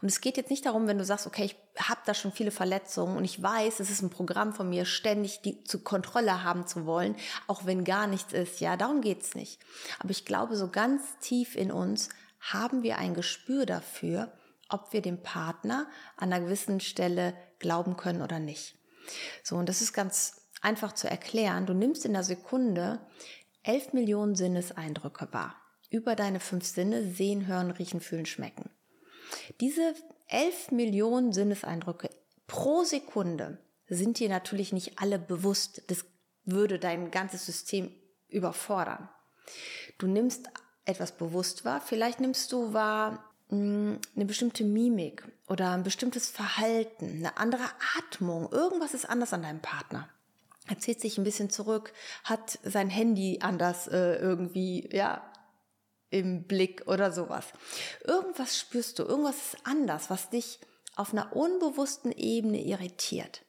Und 0.00 0.08
es 0.08 0.20
geht 0.20 0.36
jetzt 0.36 0.50
nicht 0.50 0.66
darum, 0.66 0.86
wenn 0.86 0.98
du 0.98 1.04
sagst, 1.04 1.26
okay, 1.26 1.44
ich 1.44 1.56
habe 1.76 2.00
da 2.06 2.14
schon 2.14 2.30
viele 2.30 2.52
Verletzungen 2.52 3.16
und 3.16 3.24
ich 3.24 3.42
weiß, 3.42 3.80
es 3.80 3.90
ist 3.90 4.02
ein 4.02 4.10
Programm 4.10 4.52
von 4.52 4.68
mir, 4.68 4.84
ständig 4.84 5.42
die 5.42 5.64
zu 5.64 5.82
Kontrolle 5.82 6.44
haben 6.44 6.66
zu 6.66 6.86
wollen, 6.86 7.16
auch 7.48 7.66
wenn 7.66 7.84
gar 7.84 8.06
nichts 8.06 8.32
ist. 8.32 8.60
Ja, 8.60 8.76
darum 8.76 9.00
geht's 9.00 9.34
nicht. 9.34 9.58
Aber 9.98 10.10
ich 10.10 10.24
glaube, 10.24 10.56
so 10.56 10.70
ganz 10.70 11.02
tief 11.20 11.56
in 11.56 11.72
uns 11.72 12.08
haben 12.40 12.82
wir 12.82 12.98
ein 12.98 13.14
Gespür 13.14 13.66
dafür, 13.66 14.32
ob 14.68 14.92
wir 14.92 15.02
dem 15.02 15.22
Partner 15.22 15.88
an 16.16 16.32
einer 16.32 16.44
gewissen 16.44 16.80
Stelle 16.80 17.34
glauben 17.58 17.96
können 17.96 18.22
oder 18.22 18.38
nicht. 18.38 18.76
So, 19.42 19.56
und 19.56 19.68
das 19.68 19.80
ist 19.80 19.92
ganz 19.92 20.42
einfach 20.60 20.92
zu 20.92 21.08
erklären. 21.08 21.66
Du 21.66 21.74
nimmst 21.74 22.04
in 22.04 22.12
der 22.12 22.24
Sekunde 22.24 23.00
elf 23.62 23.92
Millionen 23.92 24.34
Sinneseindrücke 24.34 25.28
wahr. 25.32 25.56
Über 25.90 26.16
deine 26.16 26.40
fünf 26.40 26.64
Sinne 26.64 27.08
sehen, 27.10 27.46
hören, 27.46 27.70
riechen, 27.70 28.00
fühlen, 28.00 28.26
schmecken. 28.26 28.70
Diese 29.60 29.94
elf 30.28 30.70
Millionen 30.70 31.32
Sinneseindrücke 31.32 32.10
pro 32.46 32.84
Sekunde 32.84 33.58
sind 33.88 34.18
dir 34.18 34.28
natürlich 34.28 34.72
nicht 34.72 34.98
alle 34.98 35.18
bewusst. 35.18 35.82
Das 35.88 36.04
würde 36.44 36.78
dein 36.78 37.10
ganzes 37.10 37.46
System 37.46 37.92
überfordern. 38.28 39.08
Du 39.98 40.06
nimmst 40.06 40.48
etwas 40.84 41.12
bewusst 41.12 41.64
wahr. 41.64 41.80
Vielleicht 41.80 42.20
nimmst 42.20 42.52
du 42.52 42.72
wahr 42.72 43.30
hm, 43.48 43.98
eine 44.14 44.24
bestimmte 44.24 44.64
Mimik 44.64 45.24
oder 45.48 45.70
ein 45.72 45.82
bestimmtes 45.82 46.30
Verhalten, 46.30 47.18
eine 47.18 47.36
andere 47.36 47.64
Atmung. 47.98 48.50
Irgendwas 48.50 48.94
ist 48.94 49.08
anders 49.08 49.32
an 49.32 49.42
deinem 49.42 49.60
Partner. 49.60 50.08
Er 50.66 50.78
zieht 50.78 51.00
sich 51.00 51.18
ein 51.18 51.24
bisschen 51.24 51.50
zurück, 51.50 51.92
hat 52.24 52.58
sein 52.62 52.88
Handy 52.88 53.40
anders 53.42 53.86
äh, 53.86 54.16
irgendwie, 54.16 54.88
ja, 54.92 55.30
im 56.14 56.44
Blick 56.44 56.86
oder 56.86 57.10
sowas. 57.10 57.46
Irgendwas 58.04 58.56
spürst 58.58 58.98
du, 58.98 59.02
irgendwas 59.02 59.36
ist 59.36 59.56
anders, 59.64 60.10
was 60.10 60.30
dich 60.30 60.60
auf 60.94 61.12
einer 61.12 61.34
unbewussten 61.34 62.12
Ebene 62.12 62.62
irritiert. 62.62 63.44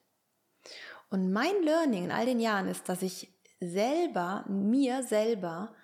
Und 1.08 1.32
mein 1.32 1.62
Learning 1.62 2.04
in 2.06 2.10
all 2.10 2.26
den 2.26 2.40
Jahren 2.40 2.66
ist, 2.66 2.88
dass 2.88 3.02
ich 3.02 3.32
selber, 3.60 4.44
mir 4.48 5.04
selber, 5.04 5.76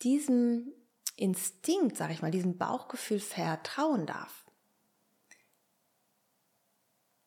diesem 0.00 0.72
Instinkt, 1.16 1.98
sag 1.98 2.10
ich 2.10 2.22
mal, 2.22 2.30
diesem 2.30 2.56
Bauchgefühl 2.56 3.20
vertrauen 3.20 4.06
darf. 4.06 4.46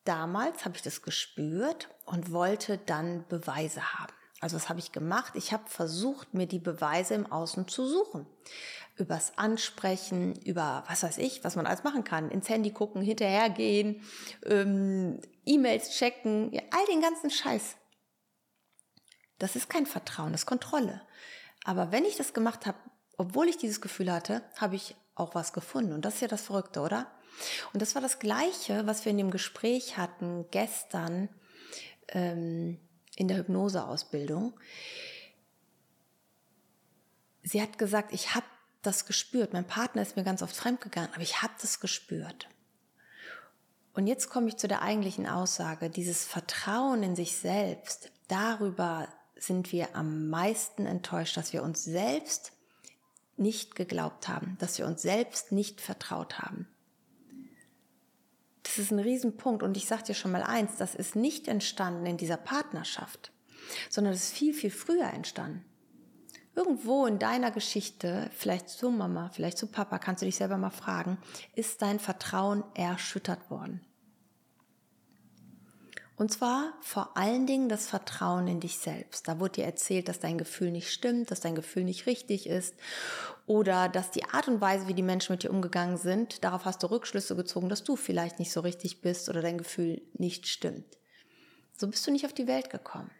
Damals 0.05 0.65
habe 0.65 0.75
ich 0.75 0.81
das 0.81 1.03
gespürt 1.03 1.89
und 2.05 2.31
wollte 2.31 2.79
dann 2.79 3.27
Beweise 3.27 3.93
haben. 3.93 4.13
Also 4.46 4.58
was 4.58 4.70
habe 4.70 4.78
ich 4.78 4.92
gemacht? 4.92 5.34
Ich 5.34 5.54
habe 5.54 5.68
versucht, 5.68 6.36
mir 6.36 6.46
die 6.46 6.60
Beweise 6.60 7.16
im 7.16 7.25
Außen 7.32 7.68
zu 7.68 7.88
suchen. 7.88 8.28
Übers 8.96 9.40
Ansprechen, 9.40 10.40
über 10.44 10.84
was 10.88 11.02
weiß 11.02 11.18
ich, 11.18 11.44
was 11.44 11.56
man 11.56 11.66
alles 11.66 11.84
machen 11.84 12.04
kann. 12.04 12.30
Ins 12.30 12.48
Handy 12.48 12.70
gucken, 12.70 13.02
hinterhergehen, 13.02 14.04
ähm, 14.46 15.20
E-Mails 15.46 15.98
checken, 15.98 16.54
ja, 16.54 16.62
all 16.70 16.86
den 16.86 17.02
ganzen 17.02 17.32
Scheiß. 17.32 17.75
Das 19.40 19.56
ist 19.56 19.68
kein 19.68 19.88
Vertrauen, 19.88 20.32
das 20.32 20.42
ist 20.42 20.46
Kontrolle. 20.46 21.02
Aber 21.64 21.92
wenn 21.92 22.06
ich 22.06 22.16
das 22.16 22.36
gemacht 22.36 22.68
habe, 22.68 22.78
obwohl 23.18 23.48
ich 23.48 23.58
dieses 23.58 23.82
Gefühl 23.82 24.12
hatte, 24.12 24.44
habe 24.58 24.75
ich 24.75 24.96
auch 25.16 25.34
was 25.34 25.54
gefunden. 25.54 25.92
Und 25.92 26.06
das 26.06 26.16
ist 26.16 26.22
ja 26.22 26.28
das 26.28 26.44
Verrückte, 26.44 26.82
oder? 26.82 27.12
Und 27.74 27.82
das 27.82 27.96
war 27.96 28.02
das 28.04 28.20
Gleiche, 28.20 28.86
was 28.86 29.06
wir 29.06 29.10
in 29.10 29.18
dem 29.18 29.32
Gespräch 29.32 29.98
hatten 29.98 30.46
gestern. 30.52 31.30
Ähm, 32.10 32.85
in 33.15 33.27
der 33.27 33.38
Hypnoseausbildung. 33.38 34.53
Sie 37.43 37.62
hat 37.62 37.77
gesagt, 37.77 38.13
ich 38.13 38.36
habe 38.36 38.45
das 38.81 39.05
gespürt. 39.05 39.53
Mein 39.53 39.67
Partner 39.67 40.01
ist 40.01 40.15
mir 40.15 40.24
ganz 40.24 40.41
oft 40.41 40.55
fremdgegangen, 40.55 41.12
aber 41.13 41.22
ich 41.22 41.41
habe 41.41 41.53
das 41.62 41.79
gespürt. 41.79 42.50
Und 43.93 44.07
jetzt 44.07 44.29
komme 44.29 44.50
ich 44.50 44.57
zu 44.57 44.67
der 44.67 44.81
eigentlichen 44.81 45.25
Aussage, 45.25 45.89
dieses 45.89 46.25
Vertrauen 46.25 47.01
in 47.01 47.15
sich 47.15 47.38
selbst, 47.38 48.12
darüber 48.27 49.07
sind 49.38 49.72
wir 49.72 49.95
am 49.95 50.29
meisten 50.29 50.86
enttäuscht, 50.86 51.38
dass 51.38 51.53
wir 51.53 51.63
uns 51.63 51.84
selbst 51.84 52.51
nicht 53.38 53.75
geglaubt 53.75 54.27
haben, 54.27 54.57
dass 54.60 54.77
wir 54.77 54.86
uns 54.86 55.01
selbst 55.01 55.51
nicht 55.51 55.81
vertraut 55.81 56.39
haben. 56.39 56.67
Das 58.65 58.79
ist 58.79 58.91
ein 58.91 59.00
Riesenpunkt. 59.00 59.62
Und 59.62 59.77
ich 59.77 59.86
sage 59.86 60.03
dir 60.03 60.15
schon 60.15 60.31
mal 60.31 60.43
eins, 60.43 60.75
das 60.77 60.95
ist 60.95 61.15
nicht 61.15 61.48
entstanden 61.48 62.05
in 62.05 62.17
dieser 62.17 62.38
Partnerschaft, 62.38 63.31
sondern 63.89 64.13
es 64.13 64.24
ist 64.24 64.34
viel, 64.34 64.53
viel 64.53 64.72
früher 64.72 65.13
entstanden. 65.13 65.63
Irgendwo 66.55 67.05
in 67.05 67.19
deiner 67.19 67.51
Geschichte, 67.51 68.29
vielleicht 68.34 68.69
zu 68.69 68.89
Mama, 68.89 69.29
vielleicht 69.29 69.57
zu 69.57 69.67
Papa, 69.67 70.00
kannst 70.00 70.22
du 70.22 70.25
dich 70.25 70.38
selber 70.38 70.57
mal 70.57 70.72
fragen, 70.72 71.17
ist 71.53 71.81
dein 71.81 72.00
Vertrauen 72.00 72.63
erschüttert 72.74 73.51
worden? 73.51 73.81
Und 76.17 76.31
zwar 76.31 76.74
vor 76.81 77.17
allen 77.17 77.45
Dingen 77.45 77.67
das 77.67 77.88
Vertrauen 77.88 78.48
in 78.48 78.62
dich 78.62 78.77
selbst. 78.77 79.27
Da 79.27 79.39
wurde 79.39 79.55
dir 79.55 79.65
erzählt, 79.65 80.07
dass 80.07 80.19
dein 80.19 80.38
Gefühl 80.38 80.72
nicht 80.72 80.91
stimmt, 80.91 81.29
dass 81.29 81.41
dein 81.41 81.55
Gefühl 81.55 81.84
nicht 81.84 82.05
richtig 82.05 82.48
ist 82.48 82.74
oder 83.48 83.89
dass 83.89 84.12
die 84.12 84.24
Art 84.24 84.48
und 84.48 84.62
Weise, 84.62 84.88
wie 84.88 84.93
die 84.93 85.03
Menschen 85.03 85.34
mit 85.34 85.43
dir 85.43 85.51
umgegangen 85.51 85.98
sind, 85.98 86.43
darauf 86.43 86.63
hast 86.63 86.84
du 86.84 86.88
Rückschlüsse 86.88 87.36
gezogen, 87.36 87.67
dass 87.67 87.84
du 87.84 87.98
vielleicht 87.98 88.39
nicht 88.39 88.51
so 88.51 88.62
richtig 88.62 89.01
bist 89.01 89.27
oder 89.27 89.41
dein 89.41 89.57
Gefühl 89.57 90.01
nicht 90.13 90.48
stimmt. 90.48 90.86
So 91.77 91.88
bist 91.88 92.07
du 92.07 92.12
nicht 92.12 92.25
auf 92.25 92.34
die 92.34 92.48
Welt 92.48 92.69
gekommen. 92.69 93.12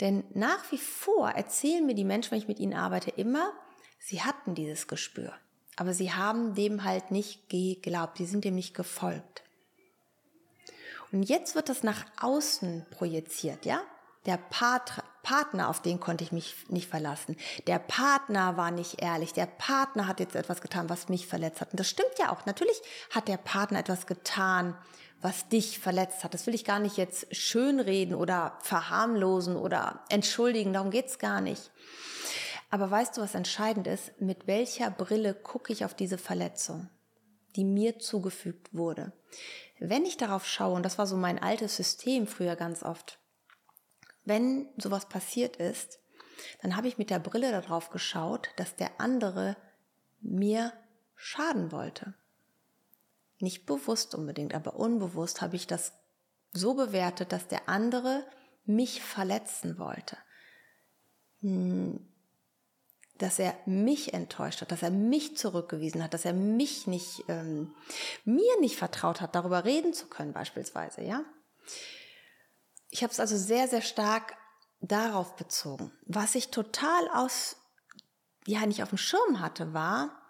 Denn 0.00 0.24
nach 0.34 0.70
wie 0.72 0.78
vor 0.78 1.30
erzählen 1.30 1.86
mir 1.86 1.94
die 1.94 2.04
Menschen, 2.04 2.32
wenn 2.32 2.38
ich 2.38 2.48
mit 2.48 2.58
ihnen 2.58 2.74
arbeite, 2.74 3.10
immer, 3.10 3.52
sie 4.00 4.22
hatten 4.22 4.56
dieses 4.56 4.88
Gespür. 4.88 5.34
Aber 5.76 5.94
sie 5.94 6.12
haben 6.12 6.54
dem 6.54 6.82
halt 6.82 7.12
nicht 7.12 7.48
geglaubt, 7.48 8.18
die 8.18 8.26
sind 8.26 8.44
dem 8.44 8.56
nicht 8.56 8.74
gefolgt. 8.74 9.44
Und 11.12 11.22
jetzt 11.22 11.54
wird 11.54 11.68
das 11.68 11.82
nach 11.82 12.04
außen 12.20 12.86
projiziert, 12.90 13.64
ja? 13.64 13.80
Der 14.26 14.36
Part 14.36 15.02
Partner, 15.28 15.68
auf 15.68 15.82
den 15.82 16.00
konnte 16.00 16.24
ich 16.24 16.32
mich 16.32 16.54
nicht 16.70 16.88
verlassen. 16.88 17.36
Der 17.66 17.78
Partner 17.78 18.56
war 18.56 18.70
nicht 18.70 19.02
ehrlich. 19.02 19.34
Der 19.34 19.44
Partner 19.44 20.06
hat 20.06 20.20
jetzt 20.20 20.34
etwas 20.34 20.62
getan, 20.62 20.88
was 20.88 21.10
mich 21.10 21.26
verletzt 21.26 21.60
hat. 21.60 21.70
Und 21.70 21.80
das 21.80 21.90
stimmt 21.90 22.18
ja 22.18 22.32
auch. 22.32 22.46
Natürlich 22.46 22.80
hat 23.10 23.28
der 23.28 23.36
Partner 23.36 23.80
etwas 23.80 24.06
getan, 24.06 24.74
was 25.20 25.48
dich 25.50 25.80
verletzt 25.80 26.24
hat. 26.24 26.32
Das 26.32 26.46
will 26.46 26.54
ich 26.54 26.64
gar 26.64 26.78
nicht 26.78 26.96
jetzt 26.96 27.34
schönreden 27.36 28.14
oder 28.14 28.58
verharmlosen 28.62 29.56
oder 29.56 30.02
entschuldigen. 30.08 30.72
Darum 30.72 30.90
geht's 30.90 31.18
gar 31.18 31.42
nicht. 31.42 31.70
Aber 32.70 32.90
weißt 32.90 33.18
du, 33.18 33.20
was 33.20 33.34
entscheidend 33.34 33.86
ist? 33.86 34.18
Mit 34.20 34.46
welcher 34.46 34.90
Brille 34.90 35.34
gucke 35.34 35.74
ich 35.74 35.84
auf 35.84 35.92
diese 35.92 36.16
Verletzung, 36.16 36.88
die 37.54 37.64
mir 37.64 37.98
zugefügt 37.98 38.72
wurde? 38.72 39.12
Wenn 39.80 40.04
ich 40.04 40.16
darauf 40.16 40.46
schaue, 40.46 40.74
und 40.74 40.82
das 40.82 40.98
war 40.98 41.06
so 41.06 41.16
mein 41.16 41.40
altes 41.40 41.76
System 41.76 42.26
früher 42.26 42.56
ganz 42.56 42.82
oft, 42.82 43.18
wenn 44.24 44.68
sowas 44.76 45.08
passiert 45.08 45.56
ist, 45.56 46.00
dann 46.62 46.76
habe 46.76 46.88
ich 46.88 46.98
mit 46.98 47.10
der 47.10 47.18
Brille 47.18 47.50
darauf 47.50 47.90
geschaut, 47.90 48.50
dass 48.56 48.76
der 48.76 49.00
andere 49.00 49.56
mir 50.20 50.72
schaden 51.14 51.72
wollte. 51.72 52.14
Nicht 53.40 53.66
bewusst 53.66 54.14
unbedingt, 54.14 54.54
aber 54.54 54.76
unbewusst 54.76 55.40
habe 55.40 55.56
ich 55.56 55.66
das 55.66 55.92
so 56.52 56.74
bewertet, 56.74 57.32
dass 57.32 57.46
der 57.46 57.68
andere 57.68 58.24
mich 58.64 59.02
verletzen 59.02 59.78
wollte. 59.78 60.16
Hm, 61.40 62.06
dass 63.18 63.38
er 63.38 63.54
mich 63.66 64.14
enttäuscht 64.14 64.60
hat, 64.60 64.70
dass 64.70 64.82
er 64.82 64.90
mich 64.90 65.36
zurückgewiesen 65.36 66.02
hat, 66.02 66.14
dass 66.14 66.24
er 66.24 66.32
mich 66.32 66.86
nicht, 66.86 67.24
ähm, 67.28 67.74
mir 68.24 68.60
nicht 68.60 68.76
vertraut 68.76 69.20
hat, 69.20 69.34
darüber 69.34 69.64
reden 69.64 69.92
zu 69.92 70.06
können 70.06 70.32
beispielsweise, 70.32 71.02
ja. 71.02 71.24
Ich 72.90 73.02
habe 73.02 73.12
es 73.12 73.20
also 73.20 73.36
sehr, 73.36 73.68
sehr 73.68 73.82
stark 73.82 74.36
darauf 74.80 75.36
bezogen. 75.36 75.92
Was 76.06 76.34
ich 76.34 76.50
total 76.50 77.08
aus, 77.12 77.56
ja, 78.46 78.64
nicht 78.64 78.82
auf 78.82 78.90
dem 78.90 78.98
Schirm 78.98 79.40
hatte, 79.40 79.74
war, 79.74 80.22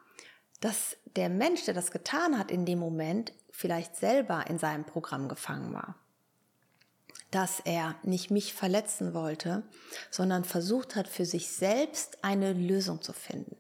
dass 0.60 0.96
der 1.04 1.28
Mensch, 1.28 1.64
der 1.64 1.74
das 1.74 1.90
getan 1.90 2.38
hat 2.38 2.50
in 2.50 2.66
dem 2.66 2.78
Moment, 2.78 3.32
vielleicht 3.52 3.96
selber 3.96 4.46
in 4.48 4.58
seinem 4.58 4.84
Programm 4.84 5.28
gefangen 5.28 5.72
war 5.72 5.94
dass 7.30 7.60
er 7.60 7.96
nicht 8.02 8.30
mich 8.30 8.54
verletzen 8.54 9.12
wollte, 9.12 9.62
sondern 10.10 10.44
versucht 10.44 10.96
hat, 10.96 11.08
für 11.08 11.26
sich 11.26 11.48
selbst 11.48 12.24
eine 12.24 12.52
Lösung 12.52 13.02
zu 13.02 13.12
finden. 13.12 13.56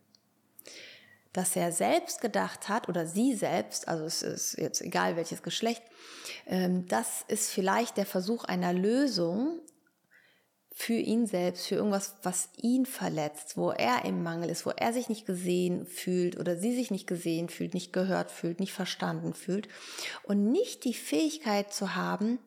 Dass 1.34 1.54
er 1.54 1.72
selbst 1.72 2.20
gedacht 2.20 2.68
hat, 2.68 2.88
oder 2.88 3.06
sie 3.06 3.34
selbst, 3.34 3.86
also 3.86 4.04
es 4.04 4.22
ist 4.22 4.58
jetzt 4.58 4.80
egal 4.80 5.16
welches 5.16 5.42
Geschlecht, 5.42 5.82
ähm, 6.46 6.88
das 6.88 7.24
ist 7.28 7.50
vielleicht 7.50 7.98
der 7.98 8.06
Versuch 8.06 8.44
einer 8.44 8.72
Lösung 8.72 9.60
für 10.78 10.94
ihn 10.94 11.26
selbst, 11.26 11.66
für 11.66 11.74
irgendwas, 11.74 12.14
was 12.22 12.48
ihn 12.56 12.86
verletzt, 12.86 13.56
wo 13.56 13.70
er 13.70 14.04
im 14.04 14.22
Mangel 14.22 14.48
ist, 14.48 14.64
wo 14.64 14.70
er 14.70 14.92
sich 14.92 15.08
nicht 15.08 15.26
gesehen 15.26 15.86
fühlt 15.86 16.38
oder 16.38 16.56
sie 16.56 16.74
sich 16.74 16.90
nicht 16.90 17.08
gesehen 17.08 17.48
fühlt, 17.48 17.74
nicht 17.74 17.92
gehört 17.92 18.30
fühlt, 18.30 18.60
nicht 18.60 18.72
verstanden 18.72 19.34
fühlt 19.34 19.68
und 20.22 20.50
nicht 20.50 20.84
die 20.84 20.94
Fähigkeit 20.94 21.72
zu 21.72 21.96
haben, 21.96 22.38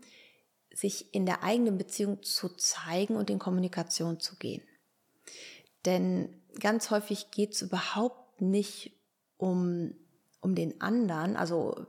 sich 0.81 1.13
in 1.13 1.27
der 1.27 1.43
eigenen 1.43 1.77
Beziehung 1.77 2.23
zu 2.23 2.50
zeigen 2.50 3.15
und 3.15 3.29
in 3.29 3.38
Kommunikation 3.38 4.19
zu 4.19 4.35
gehen. 4.35 4.63
Denn 5.85 6.41
ganz 6.59 6.89
häufig 6.89 7.29
geht 7.29 7.53
es 7.53 7.61
überhaupt 7.61 8.41
nicht 8.41 8.91
um, 9.38 9.93
um 10.41 10.55
den 10.55 10.81
anderen, 10.81 11.38
also 11.38 11.85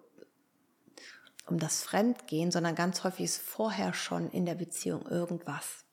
um 1.47 1.59
das 1.59 1.83
Fremdgehen, 1.83 2.51
sondern 2.51 2.75
ganz 2.75 3.03
häufig 3.03 3.25
ist 3.25 3.39
vorher 3.39 3.95
schon 3.95 4.31
in 4.31 4.45
der 4.45 4.55
Beziehung 4.55 5.07
irgendwas, 5.07 5.85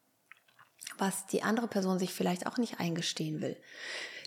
was 0.98 1.25
die 1.25 1.41
andere 1.41 1.70
Person 1.70 2.00
sich 2.00 2.13
vielleicht 2.13 2.48
auch 2.48 2.58
nicht 2.58 2.82
eingestehen 2.82 3.41
will, 3.41 3.56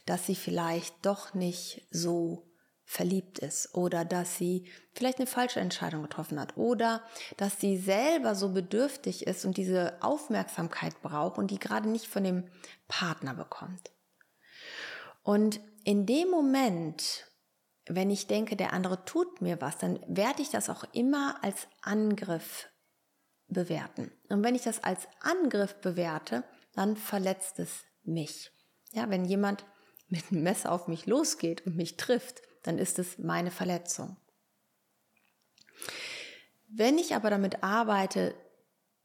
dass 0.07 0.25
sie 0.25 0.35
vielleicht 0.35 1.05
doch 1.05 1.35
nicht 1.35 1.87
so 1.91 2.51
verliebt 2.85 3.39
ist 3.39 3.75
oder 3.75 4.05
dass 4.05 4.37
sie 4.37 4.71
vielleicht 4.93 5.19
eine 5.19 5.27
falsche 5.27 5.61
Entscheidung 5.61 6.03
getroffen 6.03 6.39
hat 6.39 6.57
oder 6.57 7.03
dass 7.37 7.61
sie 7.61 7.79
selber 7.79 8.35
so 8.35 8.51
bedürftig 8.51 9.27
ist 9.27 9.45
und 9.45 9.57
diese 9.57 10.03
Aufmerksamkeit 10.03 11.01
braucht 11.03 11.39
und 11.39 11.51
die 11.51 11.59
gerade 11.59 11.89
nicht 11.89 12.07
von 12.07 12.25
dem 12.25 12.49
Partner 12.89 13.35
bekommt. 13.35 13.93
Und 15.23 15.61
in 15.85 16.07
dem 16.07 16.29
Moment, 16.29 17.27
wenn 17.87 18.11
ich 18.11 18.27
denke, 18.27 18.57
der 18.57 18.73
andere 18.73 19.05
tut 19.05 19.41
mir 19.41 19.61
was, 19.61 19.79
dann 19.79 20.01
werde 20.07 20.43
ich 20.43 20.51
das 20.51 20.69
auch 20.69 20.85
immer 20.93 21.43
als 21.43 21.69
Angriff 21.81 22.69
bewerten. 23.49 24.11
Und 24.29 24.43
wenn 24.43 24.55
ich 24.55 24.63
das 24.63 24.83
als 24.83 25.07
Angriff 25.21 25.75
bewerte, 25.77 26.45
dann 26.75 26.97
verletzt 26.97 27.59
es 27.59 27.85
mich. 28.03 28.51
Ja, 28.93 29.09
wenn 29.11 29.25
jemand 29.25 29.65
mit 30.09 30.31
einem 30.31 30.43
Messer 30.43 30.73
auf 30.73 30.89
mich 30.89 31.07
losgeht 31.07 31.67
und 31.67 31.77
mich 31.77 31.97
trifft, 31.97 32.43
dann 32.63 32.79
ist 32.79 32.99
es 32.99 33.19
meine 33.19 33.51
Verletzung. 33.51 34.17
Wenn 36.69 36.99
ich 36.99 37.15
aber 37.15 37.31
damit 37.31 37.63
arbeite, 37.63 38.35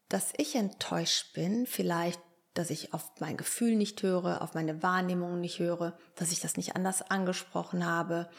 dass 0.10 0.34
ich 0.38 0.56
enttäuscht 0.56 1.34
bin, 1.34 1.66
vielleicht 1.66 2.22
dass 2.58 2.70
ich 2.72 2.94
auf 2.94 3.12
mein 3.20 3.38
Gefühl 3.38 3.76
nicht 3.76 4.02
höre, 4.02 4.42
auf 4.42 4.56
meine 4.56 4.82
Wahrnehmung 4.82 5.40
nicht 5.40 5.60
höre, 5.60 5.96
dass 6.16 6.32
ich 6.32 6.40
das 6.40 6.58
nicht 6.58 6.76
anders 6.76 7.04
angesprochen 7.04 7.86
habe 7.86 8.30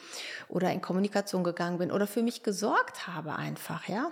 oder 0.49 0.71
in 0.71 0.81
Kommunikation 0.81 1.43
gegangen 1.43 1.77
bin 1.77 1.91
oder 1.91 2.05
für 2.05 2.21
mich 2.21 2.43
gesorgt 2.43 3.07
habe 3.07 3.35
einfach, 3.35 3.87
ja. 3.87 4.11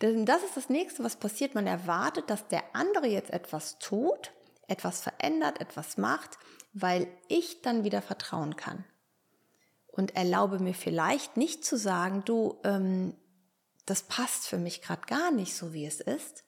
Denn 0.00 0.26
das 0.26 0.44
ist 0.44 0.56
das 0.56 0.68
nächste, 0.68 1.02
was 1.02 1.16
passiert. 1.16 1.54
Man 1.54 1.66
erwartet, 1.66 2.30
dass 2.30 2.46
der 2.48 2.62
andere 2.72 3.08
jetzt 3.08 3.30
etwas 3.30 3.78
tut, 3.78 4.30
etwas 4.68 5.00
verändert, 5.00 5.60
etwas 5.60 5.96
macht, 5.96 6.38
weil 6.72 7.08
ich 7.26 7.62
dann 7.62 7.82
wieder 7.82 8.02
vertrauen 8.02 8.54
kann. 8.54 8.84
Und 10.00 10.16
erlaube 10.16 10.60
mir 10.60 10.72
vielleicht 10.72 11.36
nicht 11.36 11.62
zu 11.62 11.76
sagen, 11.76 12.22
du, 12.24 12.58
ähm, 12.64 13.12
das 13.84 14.04
passt 14.04 14.46
für 14.46 14.56
mich 14.56 14.80
gerade 14.80 15.02
gar 15.02 15.30
nicht 15.30 15.54
so, 15.54 15.74
wie 15.74 15.84
es 15.84 16.00
ist. 16.00 16.42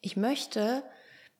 Ich 0.00 0.16
möchte, 0.16 0.82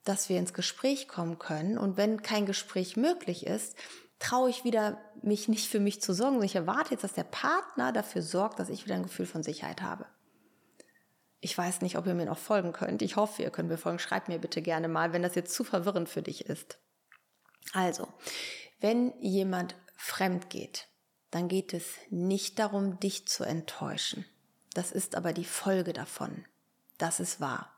dass 0.05 0.29
wir 0.29 0.39
ins 0.39 0.55
Gespräch 0.55 1.09
kommen 1.09 1.41
können. 1.41 1.77
Und 1.77 1.97
wenn 1.97 2.23
kein 2.23 2.47
Gespräch 2.47 2.97
möglich 2.97 3.45
ist, 3.45 3.75
traue 4.21 4.51
ich 4.51 4.63
wieder, 4.63 5.01
mich 5.21 5.49
nicht 5.49 5.69
für 5.69 5.81
mich 5.81 6.01
zu 6.01 6.13
sorgen. 6.13 6.41
Ich 6.45 6.55
erwarte 6.55 6.93
jetzt, 6.93 7.03
dass 7.03 7.15
der 7.15 7.25
Partner 7.25 7.93
dafür 7.93 8.23
sorgt, 8.23 8.61
dass 8.61 8.69
ich 8.69 8.85
wieder 8.85 8.95
ein 8.95 9.03
Gefühl 9.03 9.27
von 9.27 9.43
Sicherheit 9.43 9.83
habe. 9.83 10.07
Ich 11.41 11.59
weiß 11.59 11.81
nicht, 11.81 11.99
ob 11.99 12.07
ihr 12.07 12.15
mir 12.15 12.27
noch 12.27 12.39
folgen 12.39 12.71
könnt. 12.71 13.03
Ich 13.03 13.17
hoffe, 13.17 13.43
ihr 13.43 13.51
könnt 13.51 13.69
mir 13.69 13.79
folgen. 13.79 13.99
Schreibt 13.99 14.29
mir 14.29 14.39
bitte 14.39 14.63
gerne 14.63 14.87
mal, 14.87 15.13
wenn 15.13 15.23
das 15.23 15.35
jetzt 15.35 15.55
zu 15.55 15.65
verwirrend 15.65 16.09
für 16.09 16.23
dich 16.23 16.47
ist. 16.47 16.79
Also, 17.73 18.07
wenn 18.79 19.13
jemand 19.21 19.75
fremd 19.97 20.51
geht, 20.51 20.87
dann 21.31 21.49
geht 21.49 21.75
es 21.75 21.85
nicht 22.11 22.59
darum, 22.59 22.99
dich 23.01 23.27
zu 23.27 23.45
enttäuschen. 23.45 24.25
Das 24.75 24.93
ist 24.93 25.15
aber 25.15 25.33
die 25.33 25.45
Folge 25.45 25.93
davon. 25.93 26.45
Das 26.99 27.21
ist 27.21 27.41
wahr. 27.41 27.75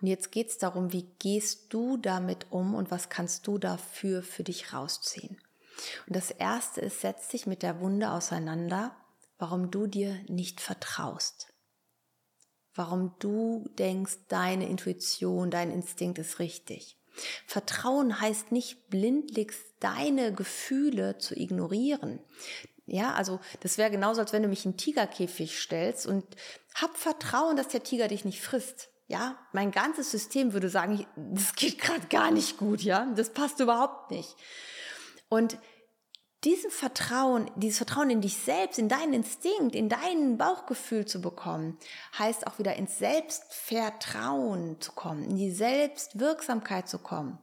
Und 0.00 0.06
jetzt 0.06 0.32
geht 0.32 0.48
es 0.48 0.58
darum, 0.58 0.92
wie 0.92 1.08
gehst 1.18 1.72
du 1.72 1.96
damit 1.96 2.46
um 2.50 2.74
und 2.74 2.90
was 2.90 3.08
kannst 3.08 3.46
du 3.46 3.58
dafür 3.58 4.22
für 4.22 4.44
dich 4.44 4.72
rausziehen. 4.72 5.40
Und 6.06 6.16
das 6.16 6.30
Erste 6.30 6.80
ist, 6.80 7.00
setz 7.00 7.28
dich 7.28 7.46
mit 7.46 7.62
der 7.62 7.80
Wunde 7.80 8.10
auseinander, 8.10 8.96
warum 9.38 9.70
du 9.70 9.86
dir 9.86 10.14
nicht 10.28 10.60
vertraust. 10.60 11.48
Warum 12.74 13.14
du 13.18 13.68
denkst, 13.78 14.18
deine 14.28 14.68
Intuition, 14.68 15.50
dein 15.50 15.70
Instinkt 15.70 16.18
ist 16.18 16.38
richtig. 16.38 16.96
Vertrauen 17.46 18.20
heißt 18.20 18.52
nicht 18.52 18.88
blindlings 18.88 19.56
deine 19.82 20.32
Gefühle 20.32 21.18
zu 21.18 21.38
ignorieren. 21.38 22.20
Ja, 22.86 23.14
also 23.14 23.40
das 23.60 23.78
wäre 23.78 23.90
genauso, 23.90 24.20
als 24.20 24.32
wenn 24.32 24.42
du 24.42 24.48
mich 24.48 24.64
in 24.64 24.72
einen 24.72 24.78
Tigerkäfig 24.78 25.58
stellst 25.58 26.06
und 26.06 26.24
hab 26.74 26.96
Vertrauen, 26.96 27.56
dass 27.56 27.68
der 27.68 27.82
Tiger 27.82 28.08
dich 28.08 28.24
nicht 28.24 28.42
frisst. 28.42 28.88
Ja, 29.06 29.38
mein 29.52 29.70
ganzes 29.70 30.10
System 30.10 30.52
würde 30.52 30.68
sagen, 30.68 31.06
das 31.16 31.54
geht 31.54 31.78
gerade 31.78 32.06
gar 32.08 32.30
nicht 32.30 32.56
gut, 32.56 32.82
ja, 32.82 33.06
das 33.14 33.30
passt 33.30 33.60
überhaupt 33.60 34.10
nicht. 34.10 34.34
Und 35.28 35.58
diesen 36.44 36.70
Vertrauen, 36.70 37.50
dieses 37.56 37.78
Vertrauen 37.78 38.10
in 38.10 38.20
dich 38.20 38.36
selbst, 38.36 38.78
in 38.78 38.88
deinen 38.88 39.14
Instinkt, 39.14 39.76
in 39.76 39.88
dein 39.88 40.38
Bauchgefühl 40.38 41.06
zu 41.06 41.20
bekommen, 41.20 41.78
heißt 42.18 42.46
auch 42.46 42.58
wieder 42.58 42.74
ins 42.74 42.98
Selbstvertrauen 42.98 44.80
zu 44.80 44.92
kommen, 44.92 45.22
in 45.22 45.36
die 45.36 45.52
Selbstwirksamkeit 45.52 46.88
zu 46.88 46.98
kommen. 46.98 47.38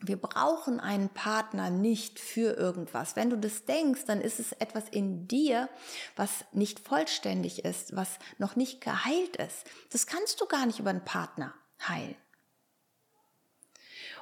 Wir 0.00 0.16
brauchen 0.16 0.78
einen 0.78 1.08
Partner 1.08 1.70
nicht 1.70 2.20
für 2.20 2.56
irgendwas. 2.56 3.16
Wenn 3.16 3.30
du 3.30 3.36
das 3.36 3.64
denkst, 3.64 4.04
dann 4.06 4.20
ist 4.20 4.38
es 4.38 4.52
etwas 4.52 4.88
in 4.88 5.26
dir, 5.26 5.68
was 6.14 6.44
nicht 6.52 6.78
vollständig 6.80 7.64
ist, 7.64 7.96
was 7.96 8.18
noch 8.38 8.54
nicht 8.54 8.80
geheilt 8.80 9.36
ist. 9.36 9.64
Das 9.90 10.06
kannst 10.06 10.40
du 10.40 10.46
gar 10.46 10.66
nicht 10.66 10.78
über 10.78 10.90
einen 10.90 11.04
Partner 11.04 11.52
heilen. 11.88 12.16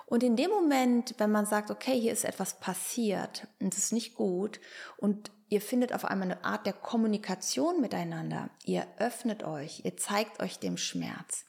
Und 0.06 0.22
in 0.22 0.36
dem 0.36 0.50
Moment, 0.50 1.14
wenn 1.18 1.32
man 1.32 1.46
sagt, 1.46 1.70
okay, 1.70 2.00
hier 2.00 2.12
ist 2.12 2.24
etwas 2.24 2.60
passiert 2.60 3.48
und 3.60 3.74
es 3.74 3.86
ist 3.86 3.92
nicht 3.92 4.14
gut 4.14 4.60
und 4.96 5.32
ihr 5.48 5.60
findet 5.60 5.92
auf 5.92 6.04
einmal 6.04 6.30
eine 6.30 6.44
Art 6.44 6.64
der 6.64 6.72
Kommunikation 6.72 7.80
miteinander, 7.80 8.50
ihr 8.64 8.86
öffnet 8.98 9.42
euch, 9.42 9.84
ihr 9.84 9.96
zeigt 9.96 10.40
euch 10.40 10.60
dem 10.60 10.76
Schmerz, 10.76 11.44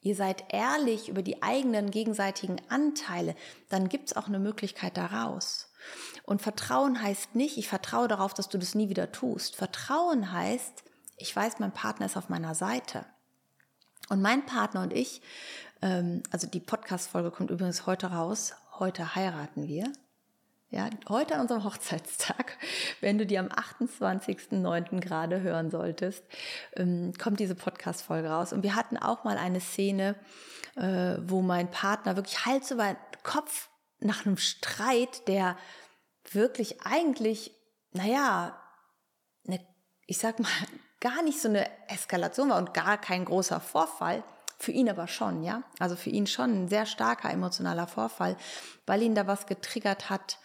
ihr 0.00 0.14
seid 0.14 0.44
ehrlich 0.52 1.08
über 1.08 1.22
die 1.22 1.42
eigenen 1.42 1.90
gegenseitigen 1.90 2.60
Anteile, 2.68 3.34
dann 3.68 3.88
gibt 3.88 4.08
es 4.08 4.16
auch 4.16 4.26
eine 4.26 4.38
Möglichkeit 4.38 4.96
daraus. 4.96 5.72
Und 6.24 6.42
Vertrauen 6.42 7.02
heißt 7.02 7.34
nicht, 7.34 7.58
ich 7.58 7.68
vertraue 7.68 8.08
darauf, 8.08 8.34
dass 8.34 8.48
du 8.48 8.58
das 8.58 8.74
nie 8.74 8.88
wieder 8.88 9.12
tust. 9.12 9.56
Vertrauen 9.56 10.32
heißt, 10.32 10.84
ich 11.16 11.34
weiß, 11.34 11.58
mein 11.58 11.72
Partner 11.72 12.06
ist 12.06 12.16
auf 12.16 12.28
meiner 12.28 12.54
Seite. 12.54 13.04
Und 14.08 14.22
mein 14.22 14.44
Partner 14.46 14.82
und 14.82 14.92
ich, 14.92 15.22
ähm, 15.82 16.22
also 16.30 16.46
die 16.46 16.60
Podcast-Folge 16.60 17.30
kommt 17.30 17.50
übrigens 17.50 17.86
heute 17.86 18.08
raus, 18.08 18.54
heute 18.78 19.14
heiraten 19.14 19.66
wir. 19.66 19.92
Ja, 20.74 20.90
heute 21.08 21.36
an 21.36 21.42
unserem 21.42 21.62
Hochzeitstag, 21.62 22.58
wenn 23.00 23.16
du 23.16 23.24
die 23.24 23.38
am 23.38 23.46
28.09. 23.46 24.98
gerade 24.98 25.40
hören 25.40 25.70
solltest, 25.70 26.24
ähm, 26.74 27.12
kommt 27.16 27.38
diese 27.38 27.54
Podcast-Folge 27.54 28.28
raus. 28.28 28.52
Und 28.52 28.64
wir 28.64 28.74
hatten 28.74 28.98
auch 28.98 29.22
mal 29.22 29.38
eine 29.38 29.60
Szene, 29.60 30.16
äh, 30.74 31.14
wo 31.20 31.42
mein 31.42 31.70
Partner 31.70 32.16
wirklich 32.16 32.44
Hals 32.44 32.72
über 32.72 32.96
Kopf 33.22 33.68
nach 34.00 34.26
einem 34.26 34.36
Streit, 34.36 35.28
der 35.28 35.56
wirklich 36.32 36.84
eigentlich, 36.84 37.52
naja, 37.92 38.60
eine, 39.46 39.64
ich 40.08 40.18
sag 40.18 40.40
mal, 40.40 40.50
gar 40.98 41.22
nicht 41.22 41.40
so 41.40 41.48
eine 41.48 41.70
Eskalation 41.86 42.50
war 42.50 42.58
und 42.58 42.74
gar 42.74 42.98
kein 42.98 43.24
großer 43.26 43.60
Vorfall, 43.60 44.24
für 44.58 44.72
ihn 44.72 44.90
aber 44.90 45.06
schon, 45.06 45.44
ja. 45.44 45.62
Also 45.78 45.94
für 45.94 46.10
ihn 46.10 46.26
schon 46.26 46.64
ein 46.64 46.68
sehr 46.68 46.86
starker 46.86 47.30
emotionaler 47.30 47.86
Vorfall, 47.86 48.36
weil 48.86 49.02
ihn 49.02 49.14
da 49.14 49.28
was 49.28 49.46
getriggert 49.46 50.10
hat, 50.10 50.38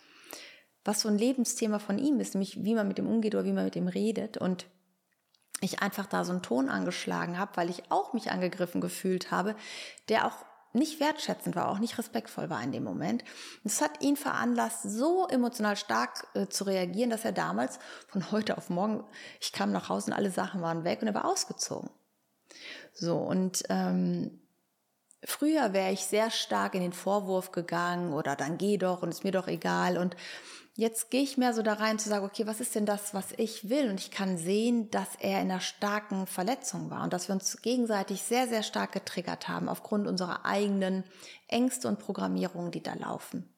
was 0.83 1.01
so 1.01 1.09
ein 1.09 1.17
Lebensthema 1.17 1.79
von 1.79 1.97
ihm 1.97 2.19
ist, 2.19 2.33
nämlich 2.33 2.63
wie 2.63 2.75
man 2.75 2.87
mit 2.87 2.99
ihm 2.99 3.07
umgeht 3.07 3.35
oder 3.35 3.45
wie 3.45 3.53
man 3.53 3.65
mit 3.65 3.75
ihm 3.75 3.87
redet. 3.87 4.37
Und 4.37 4.65
ich 5.61 5.81
einfach 5.81 6.05
da 6.05 6.23
so 6.23 6.31
einen 6.31 6.41
Ton 6.41 6.69
angeschlagen 6.69 7.37
habe, 7.37 7.51
weil 7.55 7.69
ich 7.69 7.91
auch 7.91 8.13
mich 8.13 8.31
angegriffen 8.31 8.81
gefühlt 8.81 9.31
habe, 9.31 9.55
der 10.07 10.25
auch 10.25 10.45
nicht 10.71 10.99
wertschätzend 10.99 11.55
war, 11.55 11.69
auch 11.69 11.79
nicht 11.79 11.97
respektvoll 11.97 12.49
war 12.49 12.61
in 12.61 12.71
dem 12.71 12.83
Moment. 12.83 13.23
Das 13.63 13.81
hat 13.81 14.03
ihn 14.03 14.15
veranlasst, 14.15 14.83
so 14.83 15.27
emotional 15.27 15.75
stark 15.75 16.27
äh, 16.35 16.47
zu 16.47 16.63
reagieren, 16.65 17.09
dass 17.09 17.25
er 17.25 17.31
damals 17.31 17.79
von 18.07 18.31
heute 18.31 18.57
auf 18.57 18.69
morgen, 18.69 19.03
ich 19.41 19.51
kam 19.51 19.71
nach 19.71 19.89
Hause 19.89 20.11
und 20.11 20.17
alle 20.17 20.29
Sachen 20.29 20.61
waren 20.61 20.83
weg 20.83 21.01
und 21.01 21.07
er 21.07 21.15
war 21.15 21.25
ausgezogen. 21.25 21.89
So, 22.93 23.17
und 23.17 23.63
ähm, 23.69 24.41
früher 25.23 25.73
wäre 25.73 25.91
ich 25.91 26.05
sehr 26.05 26.29
stark 26.29 26.75
in 26.75 26.81
den 26.81 26.93
Vorwurf 26.93 27.51
gegangen 27.51 28.13
oder 28.13 28.35
dann 28.35 28.57
geh 28.57 28.77
doch 28.77 29.01
und 29.01 29.09
ist 29.09 29.23
mir 29.23 29.31
doch 29.31 29.47
egal. 29.47 29.97
Und 29.97 30.15
jetzt 30.79 31.11
gehe 31.11 31.21
ich 31.21 31.37
mehr 31.37 31.53
so 31.53 31.61
da 31.61 31.73
rein 31.73 31.99
zu 31.99 32.07
sagen, 32.07 32.25
okay, 32.25 32.47
was 32.47 32.61
ist 32.61 32.73
denn 32.73 32.85
das, 32.85 33.13
was 33.13 33.33
ich 33.35 33.69
will? 33.69 33.89
Und 33.89 33.99
ich 33.99 34.11
kann 34.11 34.37
sehen, 34.37 34.89
dass 34.91 35.09
er 35.19 35.41
in 35.41 35.51
einer 35.51 35.59
starken 35.59 36.25
Verletzung 36.25 36.89
war 36.89 37.03
und 37.03 37.11
dass 37.11 37.27
wir 37.27 37.33
uns 37.35 37.61
gegenseitig 37.61 38.23
sehr, 38.23 38.47
sehr 38.47 38.63
stark 38.63 38.93
getriggert 38.93 39.49
haben 39.49 39.67
aufgrund 39.67 40.07
unserer 40.07 40.45
eigenen 40.45 41.03
Ängste 41.49 41.89
und 41.89 41.99
Programmierungen, 41.99 42.71
die 42.71 42.81
da 42.81 42.93
laufen. 42.93 43.53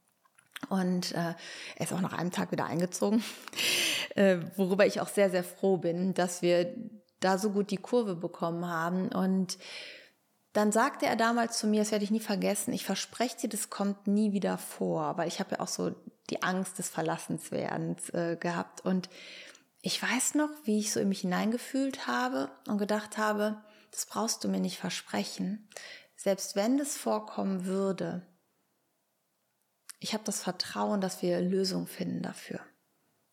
Und 0.70 1.12
äh, 1.12 1.36
er 1.76 1.84
ist 1.84 1.94
auch 1.94 2.02
nach 2.02 2.14
einem 2.14 2.32
Tag 2.32 2.52
wieder 2.52 2.66
eingezogen, 2.66 3.24
äh, 4.16 4.38
worüber 4.56 4.88
ich 4.88 5.00
auch 5.00 5.10
sehr, 5.10 5.30
sehr 5.30 5.44
froh 5.44 5.78
bin, 5.78 6.16
dass 6.16 6.42
wir 6.42 6.74
da 7.20 7.38
so 7.38 7.52
gut 7.52 7.70
die 7.70 7.78
Kurve 7.78 8.16
bekommen 8.16 8.68
haben. 8.68 9.10
Und 9.10 9.60
dann 10.54 10.72
sagte 10.72 11.06
er 11.06 11.16
damals 11.16 11.60
zu 11.60 11.68
mir, 11.68 11.82
das 11.82 11.92
werde 11.92 12.04
ich 12.04 12.12
nie 12.12 12.20
vergessen, 12.20 12.74
ich 12.74 12.84
verspreche 12.84 13.38
dir, 13.42 13.50
das 13.50 13.70
kommt 13.70 14.08
nie 14.08 14.34
wieder 14.34 14.58
vor, 14.58 15.18
weil 15.18 15.28
ich 15.28 15.40
habe 15.40 15.52
ja 15.52 15.60
auch 15.60 15.68
so 15.68 15.94
die 16.32 16.42
Angst 16.42 16.80
des 16.80 16.90
Verlassenswerdens 16.90 18.10
äh, 18.10 18.38
gehabt. 18.40 18.82
Und 18.82 19.10
ich 19.82 20.02
weiß 20.02 20.36
noch, 20.36 20.50
wie 20.64 20.80
ich 20.80 20.92
so 20.92 21.00
in 21.00 21.10
mich 21.10 21.22
hineingefühlt 21.22 22.08
habe 22.08 22.50
und 22.68 22.78
gedacht 22.78 23.18
habe, 23.18 23.62
das 23.92 24.06
brauchst 24.06 24.44
du 24.44 24.48
mir 24.48 24.62
nicht 24.62 24.80
versprechen. 24.80 25.68
Selbst 26.16 26.56
wenn 26.56 26.78
das 26.78 26.96
vorkommen 26.98 27.66
würde, 27.66 28.26
ich 30.00 30.14
habe 30.14 30.24
das 30.24 30.42
Vertrauen, 30.42 31.02
dass 31.02 31.22
wir 31.22 31.42
Lösungen 31.42 31.88
finden 31.88 32.22
dafür. 32.22 32.60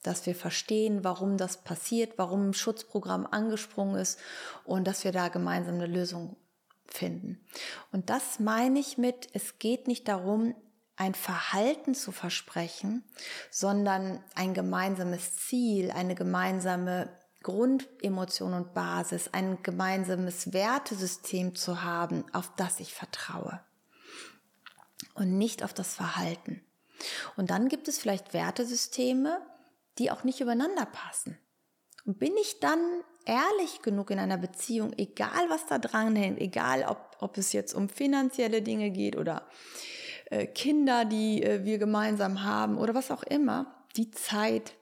Dass 0.02 0.26
wir 0.26 0.34
verstehen, 0.34 1.04
warum 1.04 1.36
das 1.38 1.64
passiert, 1.64 2.18
warum 2.18 2.50
ein 2.50 2.54
Schutzprogramm 2.54 3.26
angesprungen 3.26 3.96
ist 3.96 4.18
und 4.64 4.86
dass 4.86 5.04
wir 5.04 5.12
da 5.12 5.28
gemeinsam 5.28 5.76
eine 5.76 5.86
Lösung 5.86 6.36
finden. 6.86 7.44
Und 7.92 8.10
das 8.10 8.40
meine 8.40 8.78
ich 8.78 8.98
mit, 8.98 9.28
es 9.32 9.58
geht 9.58 9.86
nicht 9.86 10.08
darum, 10.08 10.54
ein 10.98 11.14
Verhalten 11.14 11.94
zu 11.94 12.12
versprechen, 12.12 13.04
sondern 13.50 14.22
ein 14.34 14.52
gemeinsames 14.52 15.36
Ziel, 15.36 15.92
eine 15.92 16.16
gemeinsame 16.16 17.08
Grundemotion 17.42 18.52
und 18.52 18.74
Basis, 18.74 19.30
ein 19.32 19.62
gemeinsames 19.62 20.52
Wertesystem 20.52 21.54
zu 21.54 21.82
haben, 21.82 22.24
auf 22.32 22.50
das 22.56 22.80
ich 22.80 22.94
vertraue 22.94 23.60
und 25.14 25.38
nicht 25.38 25.62
auf 25.62 25.72
das 25.72 25.94
Verhalten. 25.94 26.62
Und 27.36 27.50
dann 27.50 27.68
gibt 27.68 27.86
es 27.86 27.98
vielleicht 27.98 28.34
Wertesysteme, 28.34 29.40
die 29.98 30.10
auch 30.10 30.24
nicht 30.24 30.40
übereinander 30.40 30.86
passen. 30.86 31.38
Und 32.04 32.18
bin 32.18 32.36
ich 32.36 32.58
dann 32.58 32.80
ehrlich 33.24 33.82
genug 33.82 34.10
in 34.10 34.18
einer 34.18 34.38
Beziehung, 34.38 34.92
egal 34.96 35.48
was 35.48 35.66
da 35.66 35.78
dran 35.78 36.16
hängt, 36.16 36.40
egal 36.40 36.84
ob, 36.88 37.16
ob 37.20 37.38
es 37.38 37.52
jetzt 37.52 37.74
um 37.74 37.88
finanzielle 37.88 38.62
Dinge 38.62 38.90
geht 38.90 39.16
oder 39.16 39.46
äh, 40.30 40.46
Kinder, 40.46 41.04
die 41.04 41.42
äh, 41.42 41.64
wir 41.64 41.78
gemeinsam 41.78 42.42
haben 42.44 42.78
oder 42.78 42.94
was 42.94 43.10
auch 43.10 43.22
immer, 43.22 43.84
die 43.96 44.10
Zeit, 44.10 44.74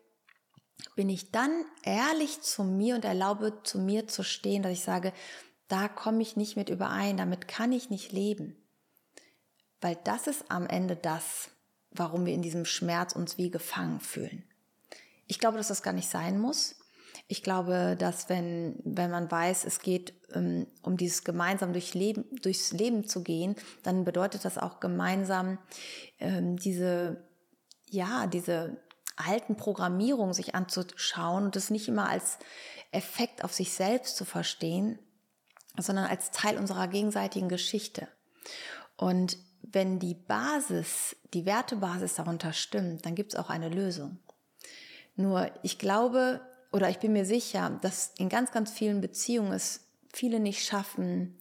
bin 0.94 1.08
ich 1.08 1.30
dann 1.30 1.64
ehrlich 1.82 2.42
zu 2.42 2.64
mir 2.64 2.96
und 2.96 3.04
erlaube 3.04 3.62
zu 3.62 3.78
mir 3.78 4.08
zu 4.08 4.22
stehen, 4.22 4.62
dass 4.62 4.72
ich 4.72 4.82
sage, 4.82 5.12
da 5.68 5.88
komme 5.88 6.22
ich 6.22 6.36
nicht 6.36 6.56
mit 6.56 6.68
überein, 6.68 7.16
damit 7.16 7.48
kann 7.48 7.72
ich 7.72 7.90
nicht 7.90 8.12
leben. 8.12 8.56
Weil 9.80 9.96
das 10.04 10.26
ist 10.26 10.50
am 10.50 10.66
Ende 10.66 10.96
das, 10.96 11.50
warum 11.90 12.26
wir 12.26 12.34
in 12.34 12.42
diesem 12.42 12.64
Schmerz 12.64 13.14
uns 13.14 13.38
wie 13.38 13.50
gefangen 13.50 14.00
fühlen. 14.00 14.44
Ich 15.26 15.38
glaube, 15.38 15.58
dass 15.58 15.68
das 15.68 15.82
gar 15.82 15.92
nicht 15.92 16.08
sein 16.08 16.38
muss. 16.38 16.76
Ich 17.28 17.42
glaube, 17.42 17.96
dass 17.98 18.28
wenn, 18.28 18.76
wenn 18.84 19.10
man 19.10 19.30
weiß, 19.30 19.64
es 19.64 19.80
geht 19.80 20.14
ähm, 20.32 20.66
um 20.82 20.96
dieses 20.96 21.24
gemeinsam 21.24 21.72
durch 21.72 21.94
Leben, 21.94 22.24
durchs 22.40 22.72
Leben 22.72 23.06
zu 23.06 23.22
gehen, 23.22 23.56
dann 23.82 24.04
bedeutet 24.04 24.44
das 24.44 24.58
auch 24.58 24.78
gemeinsam 24.78 25.58
ähm, 26.20 26.56
diese, 26.56 27.24
ja, 27.90 28.26
diese 28.28 28.76
alten 29.16 29.56
Programmierungen 29.56 30.34
sich 30.34 30.54
anzuschauen 30.54 31.44
und 31.44 31.56
das 31.56 31.70
nicht 31.70 31.88
immer 31.88 32.08
als 32.08 32.38
Effekt 32.92 33.42
auf 33.42 33.52
sich 33.52 33.72
selbst 33.72 34.16
zu 34.16 34.24
verstehen, 34.24 34.98
sondern 35.78 36.04
als 36.04 36.30
Teil 36.30 36.58
unserer 36.58 36.86
gegenseitigen 36.86 37.48
Geschichte. 37.48 38.08
Und 38.96 39.36
wenn 39.62 39.98
die 39.98 40.14
Basis, 40.14 41.16
die 41.34 41.44
Wertebasis 41.44 42.14
darunter 42.14 42.52
stimmt, 42.52 43.04
dann 43.04 43.14
gibt 43.14 43.32
es 43.32 43.38
auch 43.38 43.50
eine 43.50 43.68
Lösung. 43.68 44.18
Nur 45.16 45.50
ich 45.62 45.78
glaube, 45.78 46.40
oder 46.76 46.90
ich 46.90 46.98
bin 46.98 47.12
mir 47.14 47.24
sicher, 47.24 47.78
dass 47.82 48.12
in 48.18 48.28
ganz, 48.28 48.52
ganz 48.52 48.70
vielen 48.70 49.00
Beziehungen 49.00 49.52
es 49.52 49.80
viele 50.12 50.38
nicht 50.40 50.64
schaffen, 50.64 51.38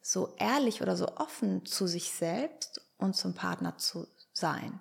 so 0.00 0.34
ehrlich 0.38 0.80
oder 0.82 0.96
so 0.96 1.16
offen 1.16 1.66
zu 1.66 1.86
sich 1.86 2.10
selbst 2.10 2.80
und 2.96 3.14
zum 3.14 3.34
Partner 3.34 3.76
zu 3.76 4.08
sein. 4.32 4.80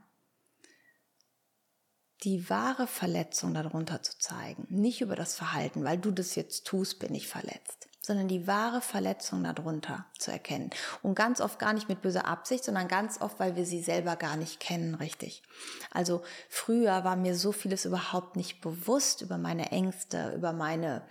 Die 2.24 2.50
wahre 2.50 2.88
Verletzung 2.88 3.54
darunter 3.54 4.02
zu 4.02 4.18
zeigen, 4.18 4.66
nicht 4.70 5.02
über 5.02 5.16
das 5.16 5.36
Verhalten, 5.36 5.84
weil 5.84 5.98
du 5.98 6.12
das 6.12 6.36
jetzt 6.36 6.66
tust, 6.66 7.00
bin 7.00 7.14
ich 7.14 7.28
verletzt, 7.28 7.87
sondern 8.00 8.28
die 8.28 8.48
wahre 8.48 8.82
Verletzung 8.82 9.44
darunter 9.44 10.06
zu 10.18 10.32
erkennen. 10.32 10.70
Und 11.04 11.16
ganz 11.16 11.42
oft 11.42 11.60
gar 11.60 11.74
nicht 11.74 11.90
mit 11.90 12.02
böser 12.02 12.26
Absicht, 12.26 12.64
sondern 12.64 12.88
ganz 12.88 13.20
oft, 13.20 13.40
weil 13.40 13.56
wir 13.56 13.66
sie 13.66 13.82
selber 13.82 14.16
gar 14.16 14.38
nicht 14.38 14.60
kennen, 14.60 14.96
richtig. 14.96 15.44
Also 15.92 16.22
früher 16.50 17.04
war 17.04 17.16
mir 17.16 17.36
so 17.36 17.52
vieles 17.52 17.86
überhaupt 17.86 18.36
nicht 18.36 18.62
bewusst 18.62 19.22
über 19.22 19.38
meine 19.38 19.72
Ängste, 19.72 20.34
über 20.36 20.54
meine 20.54 21.04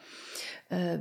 äh, 0.71 1.01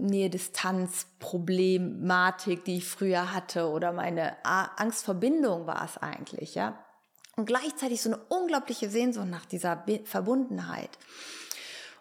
Nähe-Distanz-Problematik, 0.00 2.64
die 2.64 2.78
ich 2.78 2.88
früher 2.88 3.34
hatte 3.34 3.68
oder 3.68 3.92
meine 3.92 4.42
Angstverbindung 4.44 5.66
war 5.66 5.84
es 5.84 5.98
eigentlich, 5.98 6.54
ja. 6.54 6.82
Und 7.36 7.44
gleichzeitig 7.46 8.02
so 8.02 8.10
eine 8.10 8.18
unglaubliche 8.28 8.90
Sehnsucht 8.90 9.28
nach 9.28 9.46
dieser 9.46 9.84
Verbundenheit. 10.04 10.90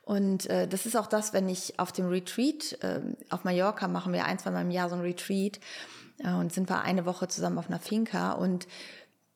Und 0.09 0.49
äh, 0.49 0.67
das 0.67 0.87
ist 0.87 0.97
auch 0.97 1.05
das, 1.05 1.33
wenn 1.33 1.47
ich 1.47 1.79
auf 1.79 1.91
dem 1.91 2.07
Retreat, 2.07 2.81
äh, 2.81 2.99
auf 3.29 3.43
Mallorca 3.43 3.87
machen 3.87 4.11
wir 4.11 4.25
ein, 4.25 4.39
zwei 4.39 4.49
Mal 4.49 4.63
im 4.63 4.71
Jahr 4.71 4.89
so 4.89 4.95
ein 4.95 5.01
Retreat 5.01 5.59
äh, 6.17 6.31
und 6.31 6.51
sind 6.51 6.67
wir 6.67 6.81
eine 6.81 7.05
Woche 7.05 7.27
zusammen 7.27 7.59
auf 7.59 7.67
einer 7.67 7.79
Finca 7.79 8.31
und 8.31 8.67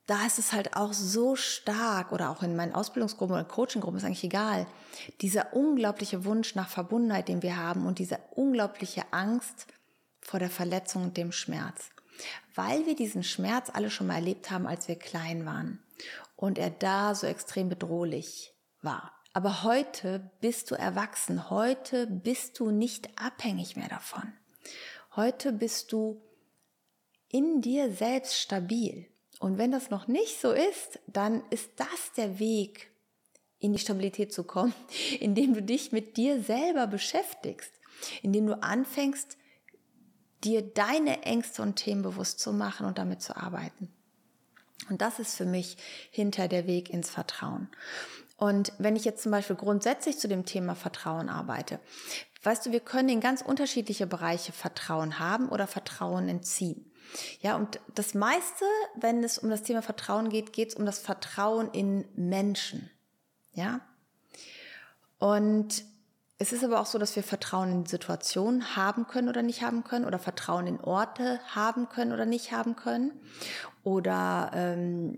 da 0.07 0.25
ist 0.25 0.39
es 0.39 0.51
halt 0.51 0.75
auch 0.75 0.91
so 0.91 1.35
stark 1.35 2.11
oder 2.11 2.31
auch 2.31 2.41
in 2.41 2.55
meinen 2.55 2.73
Ausbildungsgruppen 2.73 3.35
oder 3.35 3.45
Coachinggruppen 3.45 3.99
ist 3.99 4.03
eigentlich 4.03 4.23
egal. 4.23 4.65
Dieser 5.21 5.53
unglaubliche 5.53 6.25
Wunsch 6.25 6.55
nach 6.55 6.69
Verbundenheit, 6.69 7.27
den 7.27 7.43
wir 7.43 7.55
haben 7.55 7.85
und 7.85 7.99
diese 7.99 8.17
unglaubliche 8.31 9.03
Angst 9.11 9.67
vor 10.21 10.39
der 10.39 10.49
Verletzung 10.49 11.03
und 11.03 11.17
dem 11.17 11.31
Schmerz. 11.31 11.91
Weil 12.55 12.87
wir 12.87 12.95
diesen 12.95 13.21
Schmerz 13.21 13.69
alle 13.71 13.91
schon 13.91 14.07
mal 14.07 14.15
erlebt 14.15 14.49
haben, 14.49 14.65
als 14.65 14.87
wir 14.87 14.95
klein 14.95 15.45
waren 15.45 15.83
und 16.35 16.57
er 16.57 16.71
da 16.71 17.13
so 17.13 17.27
extrem 17.27 17.69
bedrohlich 17.69 18.55
war. 18.81 19.11
Aber 19.33 19.63
heute 19.63 20.29
bist 20.41 20.69
du 20.69 20.75
erwachsen. 20.75 21.49
Heute 21.49 22.05
bist 22.05 22.59
du 22.59 22.69
nicht 22.69 23.09
abhängig 23.19 23.75
mehr 23.75 23.89
davon. 23.89 24.31
Heute 25.15 25.51
bist 25.51 25.91
du 25.91 26.21
in 27.29 27.61
dir 27.61 27.91
selbst 27.91 28.39
stabil. 28.39 29.07
Und 29.39 29.57
wenn 29.57 29.71
das 29.71 29.89
noch 29.89 30.07
nicht 30.07 30.39
so 30.39 30.51
ist, 30.51 30.99
dann 31.07 31.43
ist 31.49 31.71
das 31.77 32.13
der 32.15 32.39
Weg, 32.39 32.91
in 33.59 33.73
die 33.73 33.79
Stabilität 33.79 34.31
zu 34.31 34.43
kommen, 34.43 34.73
indem 35.19 35.53
du 35.53 35.63
dich 35.63 35.91
mit 35.91 36.15
dir 36.17 36.41
selber 36.41 36.85
beschäftigst, 36.85 37.73
indem 38.21 38.45
du 38.47 38.61
anfängst, 38.61 39.37
dir 40.43 40.61
deine 40.61 41.23
Ängste 41.23 41.61
und 41.61 41.77
Themen 41.77 42.03
bewusst 42.03 42.39
zu 42.39 42.53
machen 42.53 42.85
und 42.85 42.97
damit 42.97 43.21
zu 43.21 43.35
arbeiten. 43.35 43.91
Und 44.89 45.01
das 45.01 45.19
ist 45.19 45.35
für 45.35 45.45
mich 45.45 45.77
hinter 46.11 46.47
der 46.49 46.67
Weg 46.67 46.89
ins 46.89 47.09
Vertrauen. 47.09 47.69
Und 48.43 48.73
wenn 48.77 48.97
ich 48.97 49.05
jetzt 49.05 49.23
zum 49.23 49.31
Beispiel 49.31 49.55
grundsätzlich 49.55 50.19
zu 50.19 50.27
dem 50.27 50.43
Thema 50.43 50.75
Vertrauen 50.75 51.29
arbeite, 51.29 51.79
weißt 52.43 52.65
du, 52.65 52.73
wir 52.73 52.81
können 52.81 53.07
in 53.07 53.21
ganz 53.21 53.41
unterschiedliche 53.41 54.05
Bereiche 54.05 54.51
Vertrauen 54.51 55.17
haben 55.17 55.47
oder 55.47 55.65
Vertrauen 55.65 56.27
entziehen. 56.27 56.91
Ja, 57.39 57.55
und 57.55 57.79
das 57.95 58.13
meiste, 58.15 58.65
wenn 58.97 59.23
es 59.23 59.37
um 59.37 59.49
das 59.49 59.63
Thema 59.63 59.81
Vertrauen 59.81 60.27
geht, 60.27 60.51
geht 60.51 60.67
es 60.71 60.75
um 60.75 60.85
das 60.85 60.99
Vertrauen 60.99 61.69
in 61.71 62.03
Menschen. 62.17 62.89
Ja. 63.53 63.79
Und 65.19 65.85
es 66.37 66.51
ist 66.51 66.65
aber 66.65 66.81
auch 66.81 66.85
so, 66.85 66.99
dass 66.99 67.15
wir 67.15 67.23
Vertrauen 67.23 67.71
in 67.71 67.85
Situationen 67.85 68.75
haben 68.75 69.07
können 69.07 69.29
oder 69.29 69.41
nicht 69.41 69.61
haben 69.61 69.85
können 69.85 70.03
oder 70.03 70.19
Vertrauen 70.19 70.67
in 70.67 70.81
Orte 70.81 71.39
haben 71.55 71.87
können 71.87 72.11
oder 72.11 72.25
nicht 72.25 72.51
haben 72.51 72.75
können 72.75 73.13
oder 73.85 74.51
ähm, 74.53 75.17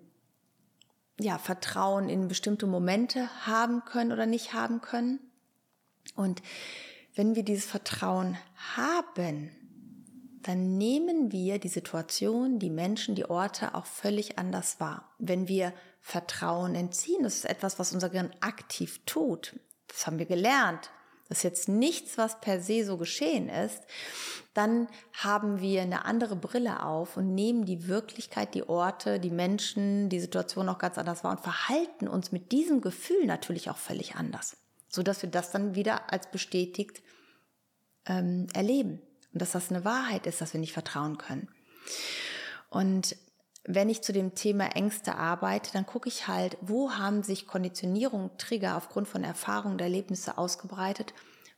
ja, 1.20 1.38
Vertrauen 1.38 2.10
in 2.10 2.28
bestimmte 2.28 2.68
Momente 2.68 3.30
haben 3.46 3.86
können 3.86 4.12
oder 4.12 4.26
nicht 4.26 4.54
haben 4.54 4.82
können. 4.82 5.20
Und 6.16 6.42
wenn 7.16 7.36
wir 7.36 7.44
dieses 7.44 7.66
Vertrauen 7.66 8.38
haben, 8.76 9.52
dann 10.44 10.78
nehmen 10.78 11.32
wir 11.32 11.58
die 11.58 11.70
Situation, 11.70 12.60
die 12.60 12.70
Menschen, 12.70 13.16
die 13.16 13.28
Orte 13.28 13.74
auch 13.74 13.86
völlig 13.86 14.38
anders 14.38 14.80
wahr. 14.80 15.10
Wenn 15.18 15.48
wir 15.48 15.74
Vertrauen 16.02 16.76
entziehen, 16.76 17.24
das 17.24 17.36
ist 17.36 17.46
etwas, 17.46 17.80
was 17.80 17.94
unser 17.94 18.10
Gehirn 18.10 18.32
aktiv 18.42 19.02
tut. 19.06 19.60
Das 19.88 20.06
haben 20.06 20.20
wir 20.20 20.28
gelernt. 20.28 20.92
Das 21.28 21.40
ist 21.40 21.44
jetzt 21.44 21.70
nichts, 21.70 22.18
was 22.18 22.40
per 22.40 22.62
se 22.62 22.86
so 22.86 22.98
geschehen 22.98 23.50
ist, 23.50 23.82
dann 24.54 24.88
haben 25.14 25.60
wir 25.60 25.82
eine 25.82 26.06
andere 26.06 26.36
Brille 26.36 26.84
auf 26.84 27.18
und 27.18 27.34
nehmen 27.34 27.66
die 27.66 27.88
Wirklichkeit, 27.88 28.54
die 28.54 28.68
Orte, 28.68 29.20
die 29.20 29.32
Menschen, 29.32 30.08
die 30.10 30.20
Situation 30.20 30.70
auch 30.70 30.78
ganz 30.78 30.98
anders 30.98 31.24
wahr 31.24 31.32
und 31.32 31.42
verhalten 31.42 32.08
uns 32.08 32.32
mit 32.32 32.52
diesem 32.52 32.80
Gefühl 32.82 33.26
natürlich 33.26 33.70
auch 33.70 33.78
völlig 33.78 34.16
anders, 34.16 34.56
so 34.88 35.04
dass 35.04 35.24
wir 35.24 35.30
das 35.30 35.52
dann 35.52 35.76
wieder 35.76 36.14
als 36.14 36.30
bestätigt 36.30 37.02
ähm, 38.06 38.48
erleben 38.54 39.02
und 39.34 39.42
dass 39.42 39.52
das 39.52 39.72
eine 39.72 39.84
Wahrheit 39.84 40.28
ist, 40.28 40.42
dass 40.42 40.54
wir 40.54 40.62
nicht 40.62 40.74
vertrauen 40.74 41.18
können. 41.18 41.50
Und 42.70 43.16
wenn 43.68 43.90
ich 43.90 44.02
zu 44.02 44.14
dem 44.14 44.36
Thema 44.36 44.76
Ängste 44.76 45.16
arbeite, 45.16 45.72
dann 45.74 45.86
gucke 45.86 46.08
ich 46.08 46.28
halt, 46.28 46.58
wo 46.62 46.92
haben 46.92 47.24
sich 47.24 47.48
Konditionierung, 47.48 48.32
Trigger 48.38 48.78
aufgrund 48.78 49.08
von 49.08 49.24
Erfahrungen, 49.24 49.78
der 49.78 49.88
Erlebnisse 49.88 50.38
ausgebreitet, 50.38 51.14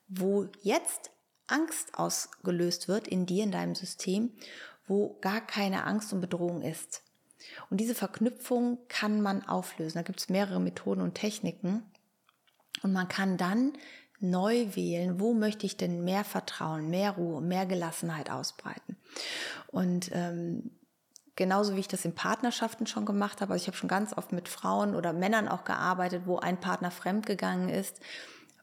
wo 0.08 0.48
jetzt 0.62 1.12
Angst 1.48 1.98
ausgelöst 1.98 2.88
wird 2.88 3.08
in 3.08 3.26
dir, 3.26 3.44
in 3.44 3.52
deinem 3.52 3.76
System, 3.76 4.32
wo 4.88 5.18
gar 5.22 5.42
keine 5.42 5.84
Angst 5.84 6.14
und 6.14 6.22
Bedrohung 6.22 6.62
ist. 6.62 7.04
Und 7.70 7.78
diese 7.78 7.96
Verknüpfung 7.96 8.78
kann 8.88 9.22
man 9.22 9.48
auflösen. 9.48 9.98
Da 9.98 10.02
gibt 10.02 10.20
es 10.20 10.30
mehrere 10.30 10.60
Methoden 10.60 11.02
und 11.02 11.16
Techniken. 11.16 11.84
Und 12.84 12.94
man 12.94 13.08
kann 13.08 13.38
dann 13.38 13.74
neu 14.20 14.76
wählen, 14.76 15.20
wo 15.20 15.34
möchte 15.34 15.66
ich 15.66 15.78
denn 15.78 16.04
mehr 16.04 16.24
Vertrauen, 16.24 16.90
mehr 16.90 17.12
Ruhe, 17.12 17.42
mehr 17.42 17.66
Gelassenheit 17.66 18.30
ausbreiten. 18.30 18.98
Und 19.68 20.10
ähm, 20.14 20.72
genauso 21.38 21.76
wie 21.76 21.80
ich 21.80 21.88
das 21.88 22.04
in 22.04 22.14
Partnerschaften 22.14 22.86
schon 22.86 23.06
gemacht 23.06 23.40
habe, 23.40 23.54
also 23.54 23.64
ich 23.64 23.68
habe 23.68 23.78
schon 23.78 23.88
ganz 23.88 24.12
oft 24.18 24.34
mit 24.34 24.50
Frauen 24.50 24.94
oder 24.94 25.14
Männern 25.14 25.48
auch 25.48 25.64
gearbeitet, 25.64 26.24
wo 26.26 26.38
ein 26.38 26.60
Partner 26.60 26.92
fremdgegangen 26.92 27.70
ist 27.70 28.02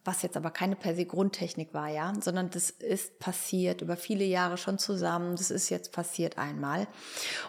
was 0.04 0.20
jetzt 0.20 0.36
aber 0.36 0.50
keine 0.50 0.76
per 0.76 0.94
se 0.94 1.06
Grundtechnik 1.06 1.72
war, 1.72 1.88
ja, 1.88 2.12
sondern 2.20 2.50
das 2.50 2.68
ist 2.68 3.18
passiert 3.18 3.80
über 3.80 3.96
viele 3.96 4.24
Jahre 4.24 4.58
schon 4.58 4.78
zusammen. 4.78 5.36
Das 5.36 5.50
ist 5.50 5.70
jetzt 5.70 5.92
passiert 5.92 6.36
einmal. 6.36 6.86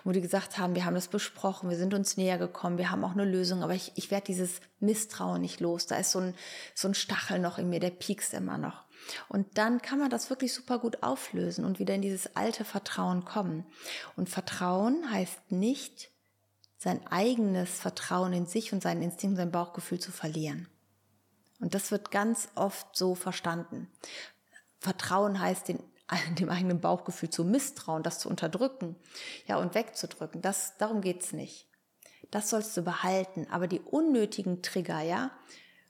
wo 0.03 0.11
die 0.11 0.21
gesagt 0.21 0.57
haben, 0.57 0.73
wir 0.73 0.85
haben 0.85 0.95
das 0.95 1.09
besprochen, 1.09 1.69
wir 1.69 1.77
sind 1.77 1.93
uns 1.93 2.15
näher 2.15 2.37
gekommen, 2.37 2.77
wir 2.77 2.91
haben 2.91 3.03
auch 3.03 3.11
eine 3.11 3.25
Lösung, 3.25 3.61
aber 3.61 3.73
ich, 3.73 3.91
ich 3.95 4.09
werde 4.09 4.27
dieses 4.27 4.61
Misstrauen 4.79 5.41
nicht 5.41 5.59
los. 5.59 5.85
Da 5.85 5.97
ist 5.97 6.11
so 6.11 6.19
ein, 6.19 6.33
so 6.73 6.87
ein 6.87 6.93
Stachel 6.93 7.39
noch 7.39 7.57
in 7.57 7.69
mir, 7.69 7.81
der 7.81 7.89
piekst 7.89 8.33
immer 8.33 8.57
noch. 8.57 8.84
Und 9.29 9.57
dann 9.57 9.81
kann 9.81 9.99
man 9.99 10.09
das 10.09 10.29
wirklich 10.29 10.53
super 10.53 10.79
gut 10.79 11.03
auflösen 11.03 11.65
und 11.65 11.79
wieder 11.79 11.95
in 11.95 12.01
dieses 12.01 12.35
alte 12.35 12.65
Vertrauen 12.65 13.25
kommen. 13.25 13.65
Und 14.15 14.29
Vertrauen 14.29 15.11
heißt 15.11 15.51
nicht, 15.51 16.09
sein 16.77 17.05
eigenes 17.07 17.79
Vertrauen 17.79 18.33
in 18.33 18.45
sich 18.45 18.73
und 18.73 18.83
seinen 18.83 19.01
Instinkt, 19.01 19.37
sein 19.37 19.51
Bauchgefühl 19.51 19.99
zu 19.99 20.11
verlieren. 20.11 20.67
Und 21.59 21.73
das 21.73 21.91
wird 21.91 22.11
ganz 22.11 22.49
oft 22.55 22.95
so 22.95 23.15
verstanden. 23.15 23.89
Vertrauen 24.79 25.39
heißt, 25.39 25.67
den, 25.67 25.79
dem 26.39 26.49
eigenen 26.49 26.81
Bauchgefühl 26.81 27.29
zu 27.29 27.43
misstrauen, 27.43 28.03
das 28.03 28.19
zu 28.19 28.29
unterdrücken, 28.29 28.95
ja, 29.47 29.57
und 29.57 29.73
wegzudrücken. 29.73 30.41
Das, 30.41 30.77
darum 30.77 31.01
geht's 31.01 31.31
nicht. 31.31 31.67
Das 32.31 32.49
sollst 32.49 32.75
du 32.77 32.81
behalten. 32.81 33.47
Aber 33.49 33.67
die 33.67 33.79
unnötigen 33.79 34.61
Trigger, 34.61 35.01
ja, 35.01 35.31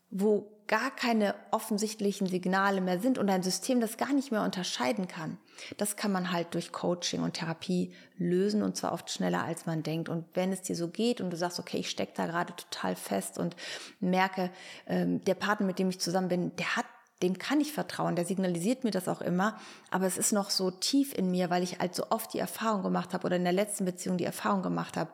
wo 0.10 0.55
gar 0.68 0.92
keine 0.92 1.36
offensichtlichen 1.52 2.28
Signale 2.28 2.82
mehr 2.82 3.00
sind 3.00 3.18
und 3.18 3.30
ein 3.30 3.44
System 3.44 3.80
das 3.80 3.98
gar 3.98 4.14
nicht 4.14 4.32
mehr 4.32 4.42
unterscheiden 4.42 5.08
kann. 5.08 5.38
Das 5.78 5.96
kann 5.96 6.12
man 6.12 6.32
halt 6.32 6.54
durch 6.54 6.72
Coaching 6.72 7.22
und 7.22 7.34
Therapie 7.34 7.94
lösen 8.18 8.64
und 8.64 8.76
zwar 8.76 8.94
oft 8.94 9.10
schneller 9.10 9.44
als 9.44 9.66
man 9.66 9.84
denkt. 9.84 10.10
Und 10.10 10.26
wenn 10.34 10.52
es 10.52 10.64
dir 10.64 10.76
so 10.76 10.88
geht 10.88 11.22
und 11.22 11.30
du 11.30 11.38
sagst, 11.38 11.60
okay, 11.60 11.78
ich 11.78 11.90
stecke 11.90 12.14
da 12.16 12.26
gerade 12.26 12.56
total 12.56 12.96
fest 12.96 13.38
und 13.38 13.56
merke, 14.00 14.52
ähm, 14.88 15.24
der 15.24 15.36
Partner, 15.36 15.68
mit 15.68 15.80
dem 15.80 15.90
ich 15.90 16.00
zusammen 16.00 16.30
bin, 16.30 16.56
der 16.56 16.76
hat 16.76 16.86
dem 17.22 17.38
kann 17.38 17.62
ich 17.62 17.72
vertrauen, 17.72 18.18
der 18.18 18.26
signalisiert 18.26 18.84
mir 18.84 18.92
das 18.92 19.08
auch 19.08 19.22
immer, 19.22 19.58
aber 19.90 20.06
es 20.06 20.18
ist 20.18 20.34
noch 20.34 20.50
so 20.50 20.70
tief 20.70 21.18
in 21.18 21.32
mir, 21.32 21.50
weil 21.50 21.64
ich 21.64 21.80
halt 21.80 21.96
so 21.96 22.08
oft 22.10 22.34
die 22.34 22.40
Erfahrung 22.40 22.84
gemacht 22.84 23.14
habe 23.14 23.26
oder 23.26 23.38
in 23.38 23.46
der 23.46 23.54
letzten 23.54 23.86
Beziehung 23.86 24.18
die 24.18 24.26
Erfahrung 24.26 24.62
gemacht 24.62 24.98
habe, 24.98 25.12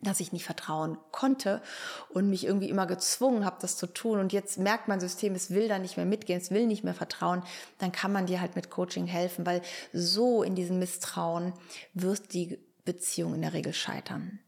dass 0.00 0.20
ich 0.20 0.32
nicht 0.32 0.44
vertrauen 0.44 0.96
konnte 1.10 1.60
und 2.08 2.30
mich 2.30 2.44
irgendwie 2.44 2.68
immer 2.68 2.86
gezwungen 2.86 3.44
habe, 3.44 3.58
das 3.60 3.76
zu 3.76 3.86
tun. 3.86 4.20
Und 4.20 4.32
jetzt 4.32 4.58
merkt 4.58 4.86
mein 4.86 5.00
System, 5.00 5.34
es 5.34 5.50
will 5.50 5.68
da 5.68 5.78
nicht 5.78 5.96
mehr 5.96 6.06
mitgehen, 6.06 6.40
es 6.40 6.50
will 6.50 6.66
nicht 6.66 6.84
mehr 6.84 6.94
vertrauen. 6.94 7.42
Dann 7.78 7.90
kann 7.90 8.12
man 8.12 8.26
dir 8.26 8.40
halt 8.40 8.54
mit 8.54 8.70
Coaching 8.70 9.06
helfen, 9.06 9.44
weil 9.44 9.60
so 9.92 10.42
in 10.42 10.54
diesem 10.54 10.78
Misstrauen 10.78 11.52
wird 11.94 12.32
die 12.32 12.58
Beziehung 12.84 13.34
in 13.34 13.42
der 13.42 13.54
Regel 13.54 13.72
scheitern. 13.72 14.38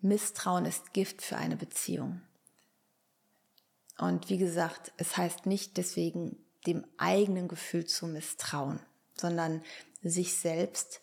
Misstrauen 0.00 0.66
ist 0.66 0.92
Gift 0.92 1.22
für 1.22 1.36
eine 1.36 1.56
Beziehung. 1.56 2.20
Und 3.98 4.28
wie 4.28 4.38
gesagt, 4.38 4.92
es 4.98 5.16
heißt 5.16 5.46
nicht 5.46 5.76
deswegen 5.76 6.36
dem 6.66 6.84
eigenen 6.98 7.48
Gefühl 7.48 7.86
zu 7.86 8.06
misstrauen, 8.06 8.80
sondern 9.14 9.62
sich 10.02 10.36
selbst 10.36 11.00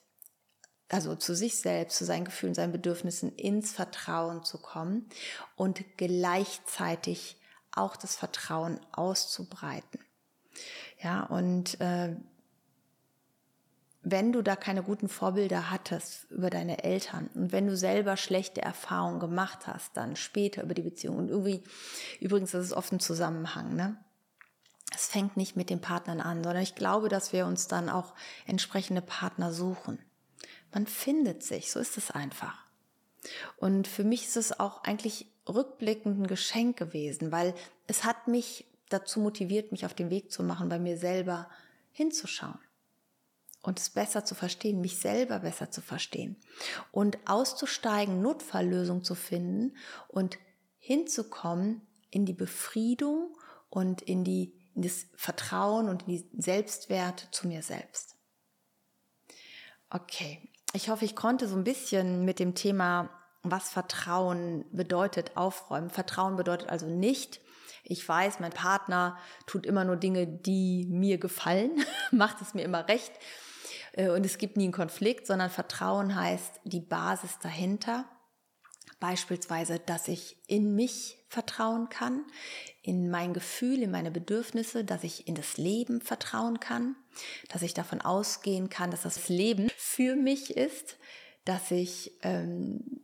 also 0.90 1.16
zu 1.16 1.36
sich 1.36 1.60
selbst, 1.60 1.98
zu 1.98 2.06
seinen 2.06 2.26
Gefühlen, 2.26 2.56
seinen 2.56 2.72
Bedürfnissen 2.72 3.36
ins 3.36 3.72
Vertrauen 3.72 4.44
zu 4.44 4.58
kommen 4.58 5.08
und 5.56 5.84
gleichzeitig 5.98 7.38
auch 7.72 7.96
das 7.96 8.16
Vertrauen 8.16 8.80
auszubreiten. 8.92 10.00
Ja, 11.02 11.24
und 11.24 11.80
äh, 11.80 12.16
wenn 14.02 14.32
du 14.32 14.42
da 14.42 14.56
keine 14.56 14.82
guten 14.82 15.10
Vorbilder 15.10 15.70
hattest 15.70 16.30
über 16.32 16.50
deine 16.50 16.84
Eltern 16.84 17.30
und 17.36 17.52
wenn 17.52 17.68
du 17.68 17.78
selber 17.78 18.18
schlechte 18.18 18.62
Erfahrungen 18.62 19.20
gemacht 19.20 19.68
hast, 19.68 19.96
dann 19.96 20.16
später 20.16 20.64
über 20.64 20.74
die 20.74 20.82
Beziehung 20.82 21.18
und 21.18 21.30
irgendwie, 21.30 21.64
übrigens, 22.20 22.52
das 22.52 22.66
ist 22.66 22.74
oft 22.74 22.92
ein 22.92 23.00
Zusammenhang, 23.00 23.76
ne? 23.76 23.98
Es 24.96 25.06
fängt 25.06 25.38
nicht 25.38 25.56
mit 25.56 25.70
den 25.70 25.82
Partnern 25.82 26.20
an, 26.20 26.44
sondern 26.44 26.64
ich 26.64 26.74
glaube, 26.74 27.10
dass 27.10 27.32
wir 27.32 27.46
uns 27.46 27.68
dann 27.68 27.90
auch 27.90 28.16
entsprechende 28.48 29.02
Partner 29.02 29.54
suchen. 29.54 30.00
Man 30.74 30.88
findet 30.88 31.44
sich, 31.44 31.72
so 31.72 31.80
ist 31.80 31.98
es 31.98 32.12
einfach. 32.12 32.66
Und 33.58 33.88
für 33.88 34.04
mich 34.04 34.26
ist 34.26 34.38
es 34.38 34.60
auch 34.60 34.84
eigentlich 34.84 35.28
rückblickend 35.48 36.20
ein 36.20 36.28
Geschenk 36.28 36.78
gewesen, 36.78 37.32
weil 37.32 37.54
es 37.88 38.04
hat 38.04 38.28
mich 38.28 38.66
dazu 38.90 39.20
motiviert, 39.20 39.72
mich 39.72 39.86
auf 39.86 39.94
den 39.94 40.10
Weg 40.10 40.32
zu 40.32 40.44
machen, 40.44 40.70
bei 40.70 40.80
mir 40.80 40.98
selber 40.98 41.50
hinzuschauen 41.92 42.60
und 43.62 43.80
es 43.80 43.90
besser 43.90 44.24
zu 44.26 44.36
verstehen, 44.36 44.82
mich 44.82 45.00
selber 45.00 45.40
besser 45.40 45.70
zu 45.70 45.82
verstehen 45.82 46.38
und 46.92 47.18
auszusteigen, 47.26 48.22
Notfalllösung 48.22 49.04
zu 49.04 49.16
finden 49.16 49.76
und 50.08 50.38
hinzukommen 50.78 51.82
in 52.10 52.26
die 52.26 52.34
Befriedung 52.34 53.38
und 53.70 54.02
in 54.02 54.24
die 54.24 54.54
in 54.76 54.84
das 54.84 55.08
Vertrauen 55.16 55.90
und 55.90 56.08
in 56.08 56.10
die 56.10 56.42
Selbstwert 56.42 57.28
zu 57.32 57.48
mir 57.48 57.64
selbst. 57.64 58.16
Okay, 59.90 60.48
ich 60.74 60.90
hoffe, 60.90 61.06
ich 61.06 61.16
konnte 61.16 61.48
so 61.48 61.56
ein 61.56 61.64
bisschen 61.64 62.26
mit 62.26 62.40
dem 62.40 62.56
Thema, 62.56 63.10
was 63.44 63.70
Vertrauen 63.70 64.66
bedeutet, 64.72 65.36
aufräumen. 65.36 65.90
Vertrauen 65.90 66.36
bedeutet 66.36 66.70
also 66.70 66.88
nicht, 66.88 67.42
ich 67.84 68.08
weiß, 68.08 68.40
mein 68.40 68.52
Partner 68.52 69.18
tut 69.48 69.66
immer 69.66 69.84
nur 69.84 69.96
Dinge, 69.96 70.28
die 70.28 70.86
mir 70.90 71.18
gefallen, 71.18 71.72
macht 72.12 72.42
es 72.42 72.54
mir 72.54 72.64
immer 72.64 72.88
recht 72.88 73.12
äh, 73.94 74.10
und 74.10 74.26
es 74.26 74.38
gibt 74.38 74.58
nie 74.58 74.66
einen 74.66 74.74
Konflikt, 74.74 75.28
sondern 75.28 75.50
Vertrauen 75.50 76.16
heißt 76.16 76.62
die 76.64 76.82
Basis 76.82 77.40
dahinter. 77.40 78.06
Beispielsweise, 79.00 79.80
dass 79.80 80.08
ich 80.08 80.38
in 80.48 80.76
mich 80.76 81.18
vertrauen 81.30 81.90
kann, 81.90 82.26
in 82.82 83.10
mein 83.10 83.34
Gefühl, 83.34 83.82
in 83.82 83.92
meine 83.92 84.12
Bedürfnisse, 84.12 84.84
dass 84.84 85.04
ich 85.04 85.28
in 85.28 85.36
das 85.36 85.58
Leben 85.58 86.02
vertrauen 86.02 86.60
kann, 86.60 86.96
dass 87.50 87.62
ich 87.62 87.74
davon 87.74 88.02
ausgehen 88.02 88.70
kann, 88.70 88.92
dass 88.92 89.04
das 89.04 89.30
Leben 89.30 89.70
für 89.78 90.16
mich 90.16 90.58
ist, 90.58 90.98
dass 91.46 91.72
ich 91.72 92.12
ähm, 92.24 93.02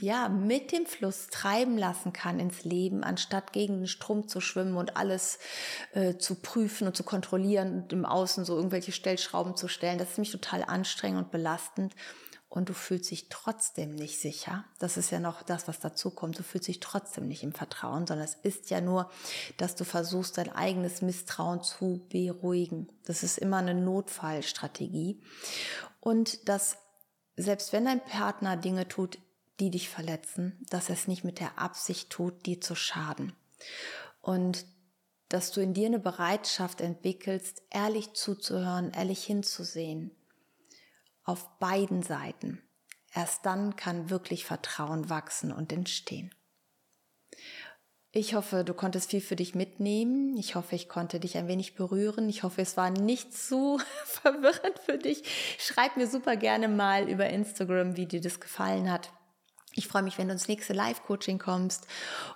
ja 0.00 0.28
mit 0.28 0.72
dem 0.72 0.86
Fluss 0.86 1.26
treiben 1.26 1.76
lassen 1.76 2.12
kann 2.12 2.40
ins 2.40 2.64
Leben, 2.64 3.04
anstatt 3.04 3.52
gegen 3.52 3.78
den 3.78 3.86
Strom 3.86 4.28
zu 4.28 4.40
schwimmen 4.40 4.76
und 4.76 4.96
alles 4.96 5.38
äh, 5.92 6.16
zu 6.16 6.36
prüfen 6.36 6.86
und 6.86 6.96
zu 6.96 7.02
kontrollieren 7.02 7.82
und 7.82 7.92
im 7.92 8.04
Außen 8.04 8.44
so 8.44 8.56
irgendwelche 8.56 8.92
Stellschrauben 8.92 9.56
zu 9.56 9.68
stellen. 9.68 9.98
Das 9.98 10.12
ist 10.12 10.18
mich 10.18 10.30
total 10.30 10.62
anstrengend 10.64 11.24
und 11.24 11.30
belastend 11.30 11.94
und 12.48 12.70
du 12.70 12.72
fühlst 12.72 13.10
dich 13.10 13.28
trotzdem 13.28 13.94
nicht 13.94 14.20
sicher. 14.20 14.64
Das 14.78 14.96
ist 14.96 15.10
ja 15.10 15.20
noch 15.20 15.42
das, 15.42 15.68
was 15.68 15.80
dazu 15.80 16.10
kommt. 16.10 16.38
Du 16.38 16.42
fühlst 16.42 16.68
dich 16.68 16.80
trotzdem 16.80 17.28
nicht 17.28 17.42
im 17.42 17.52
Vertrauen, 17.52 18.06
sondern 18.06 18.24
es 18.24 18.34
ist 18.34 18.70
ja 18.70 18.80
nur, 18.80 19.10
dass 19.58 19.74
du 19.74 19.84
versuchst, 19.84 20.38
dein 20.38 20.50
eigenes 20.50 21.02
Misstrauen 21.02 21.62
zu 21.62 22.06
beruhigen. 22.08 22.88
Das 23.04 23.22
ist 23.22 23.38
immer 23.38 23.58
eine 23.58 23.74
Notfallstrategie. 23.74 25.20
Und 26.00 26.48
dass 26.48 26.78
selbst 27.36 27.72
wenn 27.72 27.84
dein 27.84 28.04
Partner 28.04 28.56
Dinge 28.56 28.88
tut, 28.88 29.18
die 29.60 29.70
dich 29.70 29.88
verletzen, 29.88 30.64
dass 30.70 30.88
er 30.88 30.94
es 30.94 31.06
nicht 31.06 31.24
mit 31.24 31.40
der 31.40 31.58
Absicht 31.58 32.10
tut, 32.10 32.46
dir 32.46 32.60
zu 32.60 32.74
schaden. 32.74 33.32
Und 34.20 34.64
dass 35.28 35.52
du 35.52 35.60
in 35.60 35.74
dir 35.74 35.86
eine 35.86 35.98
Bereitschaft 35.98 36.80
entwickelst, 36.80 37.62
ehrlich 37.70 38.14
zuzuhören, 38.14 38.92
ehrlich 38.92 39.24
hinzusehen. 39.24 40.12
Auf 41.28 41.58
beiden 41.58 42.02
Seiten. 42.02 42.62
Erst 43.12 43.44
dann 43.44 43.76
kann 43.76 44.08
wirklich 44.08 44.46
Vertrauen 44.46 45.10
wachsen 45.10 45.52
und 45.52 45.74
entstehen. 45.74 46.34
Ich 48.12 48.34
hoffe, 48.34 48.64
du 48.64 48.72
konntest 48.72 49.10
viel 49.10 49.20
für 49.20 49.36
dich 49.36 49.54
mitnehmen. 49.54 50.38
Ich 50.38 50.54
hoffe, 50.54 50.74
ich 50.74 50.88
konnte 50.88 51.20
dich 51.20 51.36
ein 51.36 51.46
wenig 51.46 51.74
berühren. 51.74 52.30
Ich 52.30 52.44
hoffe, 52.44 52.62
es 52.62 52.78
war 52.78 52.88
nicht 52.88 53.34
zu 53.34 53.78
verwirrend 54.06 54.78
für 54.86 54.96
dich. 54.96 55.22
Schreib 55.58 55.98
mir 55.98 56.06
super 56.06 56.34
gerne 56.34 56.66
mal 56.66 57.06
über 57.10 57.28
Instagram, 57.28 57.98
wie 57.98 58.06
dir 58.06 58.22
das 58.22 58.40
gefallen 58.40 58.90
hat. 58.90 59.12
Ich 59.74 59.86
freue 59.86 60.02
mich, 60.02 60.16
wenn 60.16 60.28
du 60.28 60.32
ins 60.32 60.48
nächste 60.48 60.72
Live-Coaching 60.72 61.38
kommst 61.38 61.86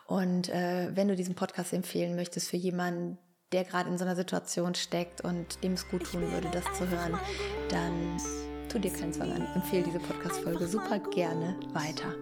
und 0.06 0.50
äh, 0.50 0.94
wenn 0.94 1.08
du 1.08 1.16
diesen 1.16 1.34
Podcast 1.34 1.72
empfehlen 1.72 2.14
möchtest 2.14 2.50
für 2.50 2.58
jemanden, 2.58 3.16
der 3.52 3.64
gerade 3.64 3.88
in 3.88 3.96
so 3.96 4.04
einer 4.04 4.16
Situation 4.16 4.74
steckt 4.74 5.22
und 5.22 5.64
dem 5.64 5.72
es 5.72 5.88
gut 5.88 6.04
tun 6.04 6.30
würde, 6.30 6.50
das 6.50 6.64
zu 6.74 6.86
hören, 6.90 7.18
dann 7.70 8.18
tu 8.72 8.78
dir 8.78 8.90
keinen 8.90 9.12
Zwang 9.12 9.32
an. 9.32 9.46
Empfehle 9.54 9.82
diese 9.82 9.98
Podcast-Folge 9.98 10.66
super 10.66 10.98
gerne 10.98 11.56
weiter. 11.74 12.14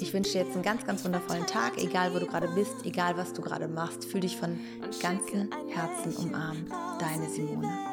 Ich 0.00 0.12
wünsche 0.12 0.32
dir 0.32 0.40
jetzt 0.40 0.54
einen 0.54 0.62
ganz, 0.62 0.84
ganz 0.84 1.04
wundervollen 1.04 1.46
Tag, 1.46 1.78
egal 1.78 2.12
wo 2.14 2.18
du 2.18 2.26
gerade 2.26 2.48
bist, 2.48 2.84
egal 2.84 3.16
was 3.16 3.32
du 3.32 3.42
gerade 3.42 3.68
machst. 3.68 4.04
Fühl 4.06 4.20
dich 4.20 4.36
von 4.36 4.58
ganzem 5.00 5.50
Herzen 5.68 6.16
umarmt. 6.16 6.70
Deine 6.98 7.28
Simone. 7.28 7.91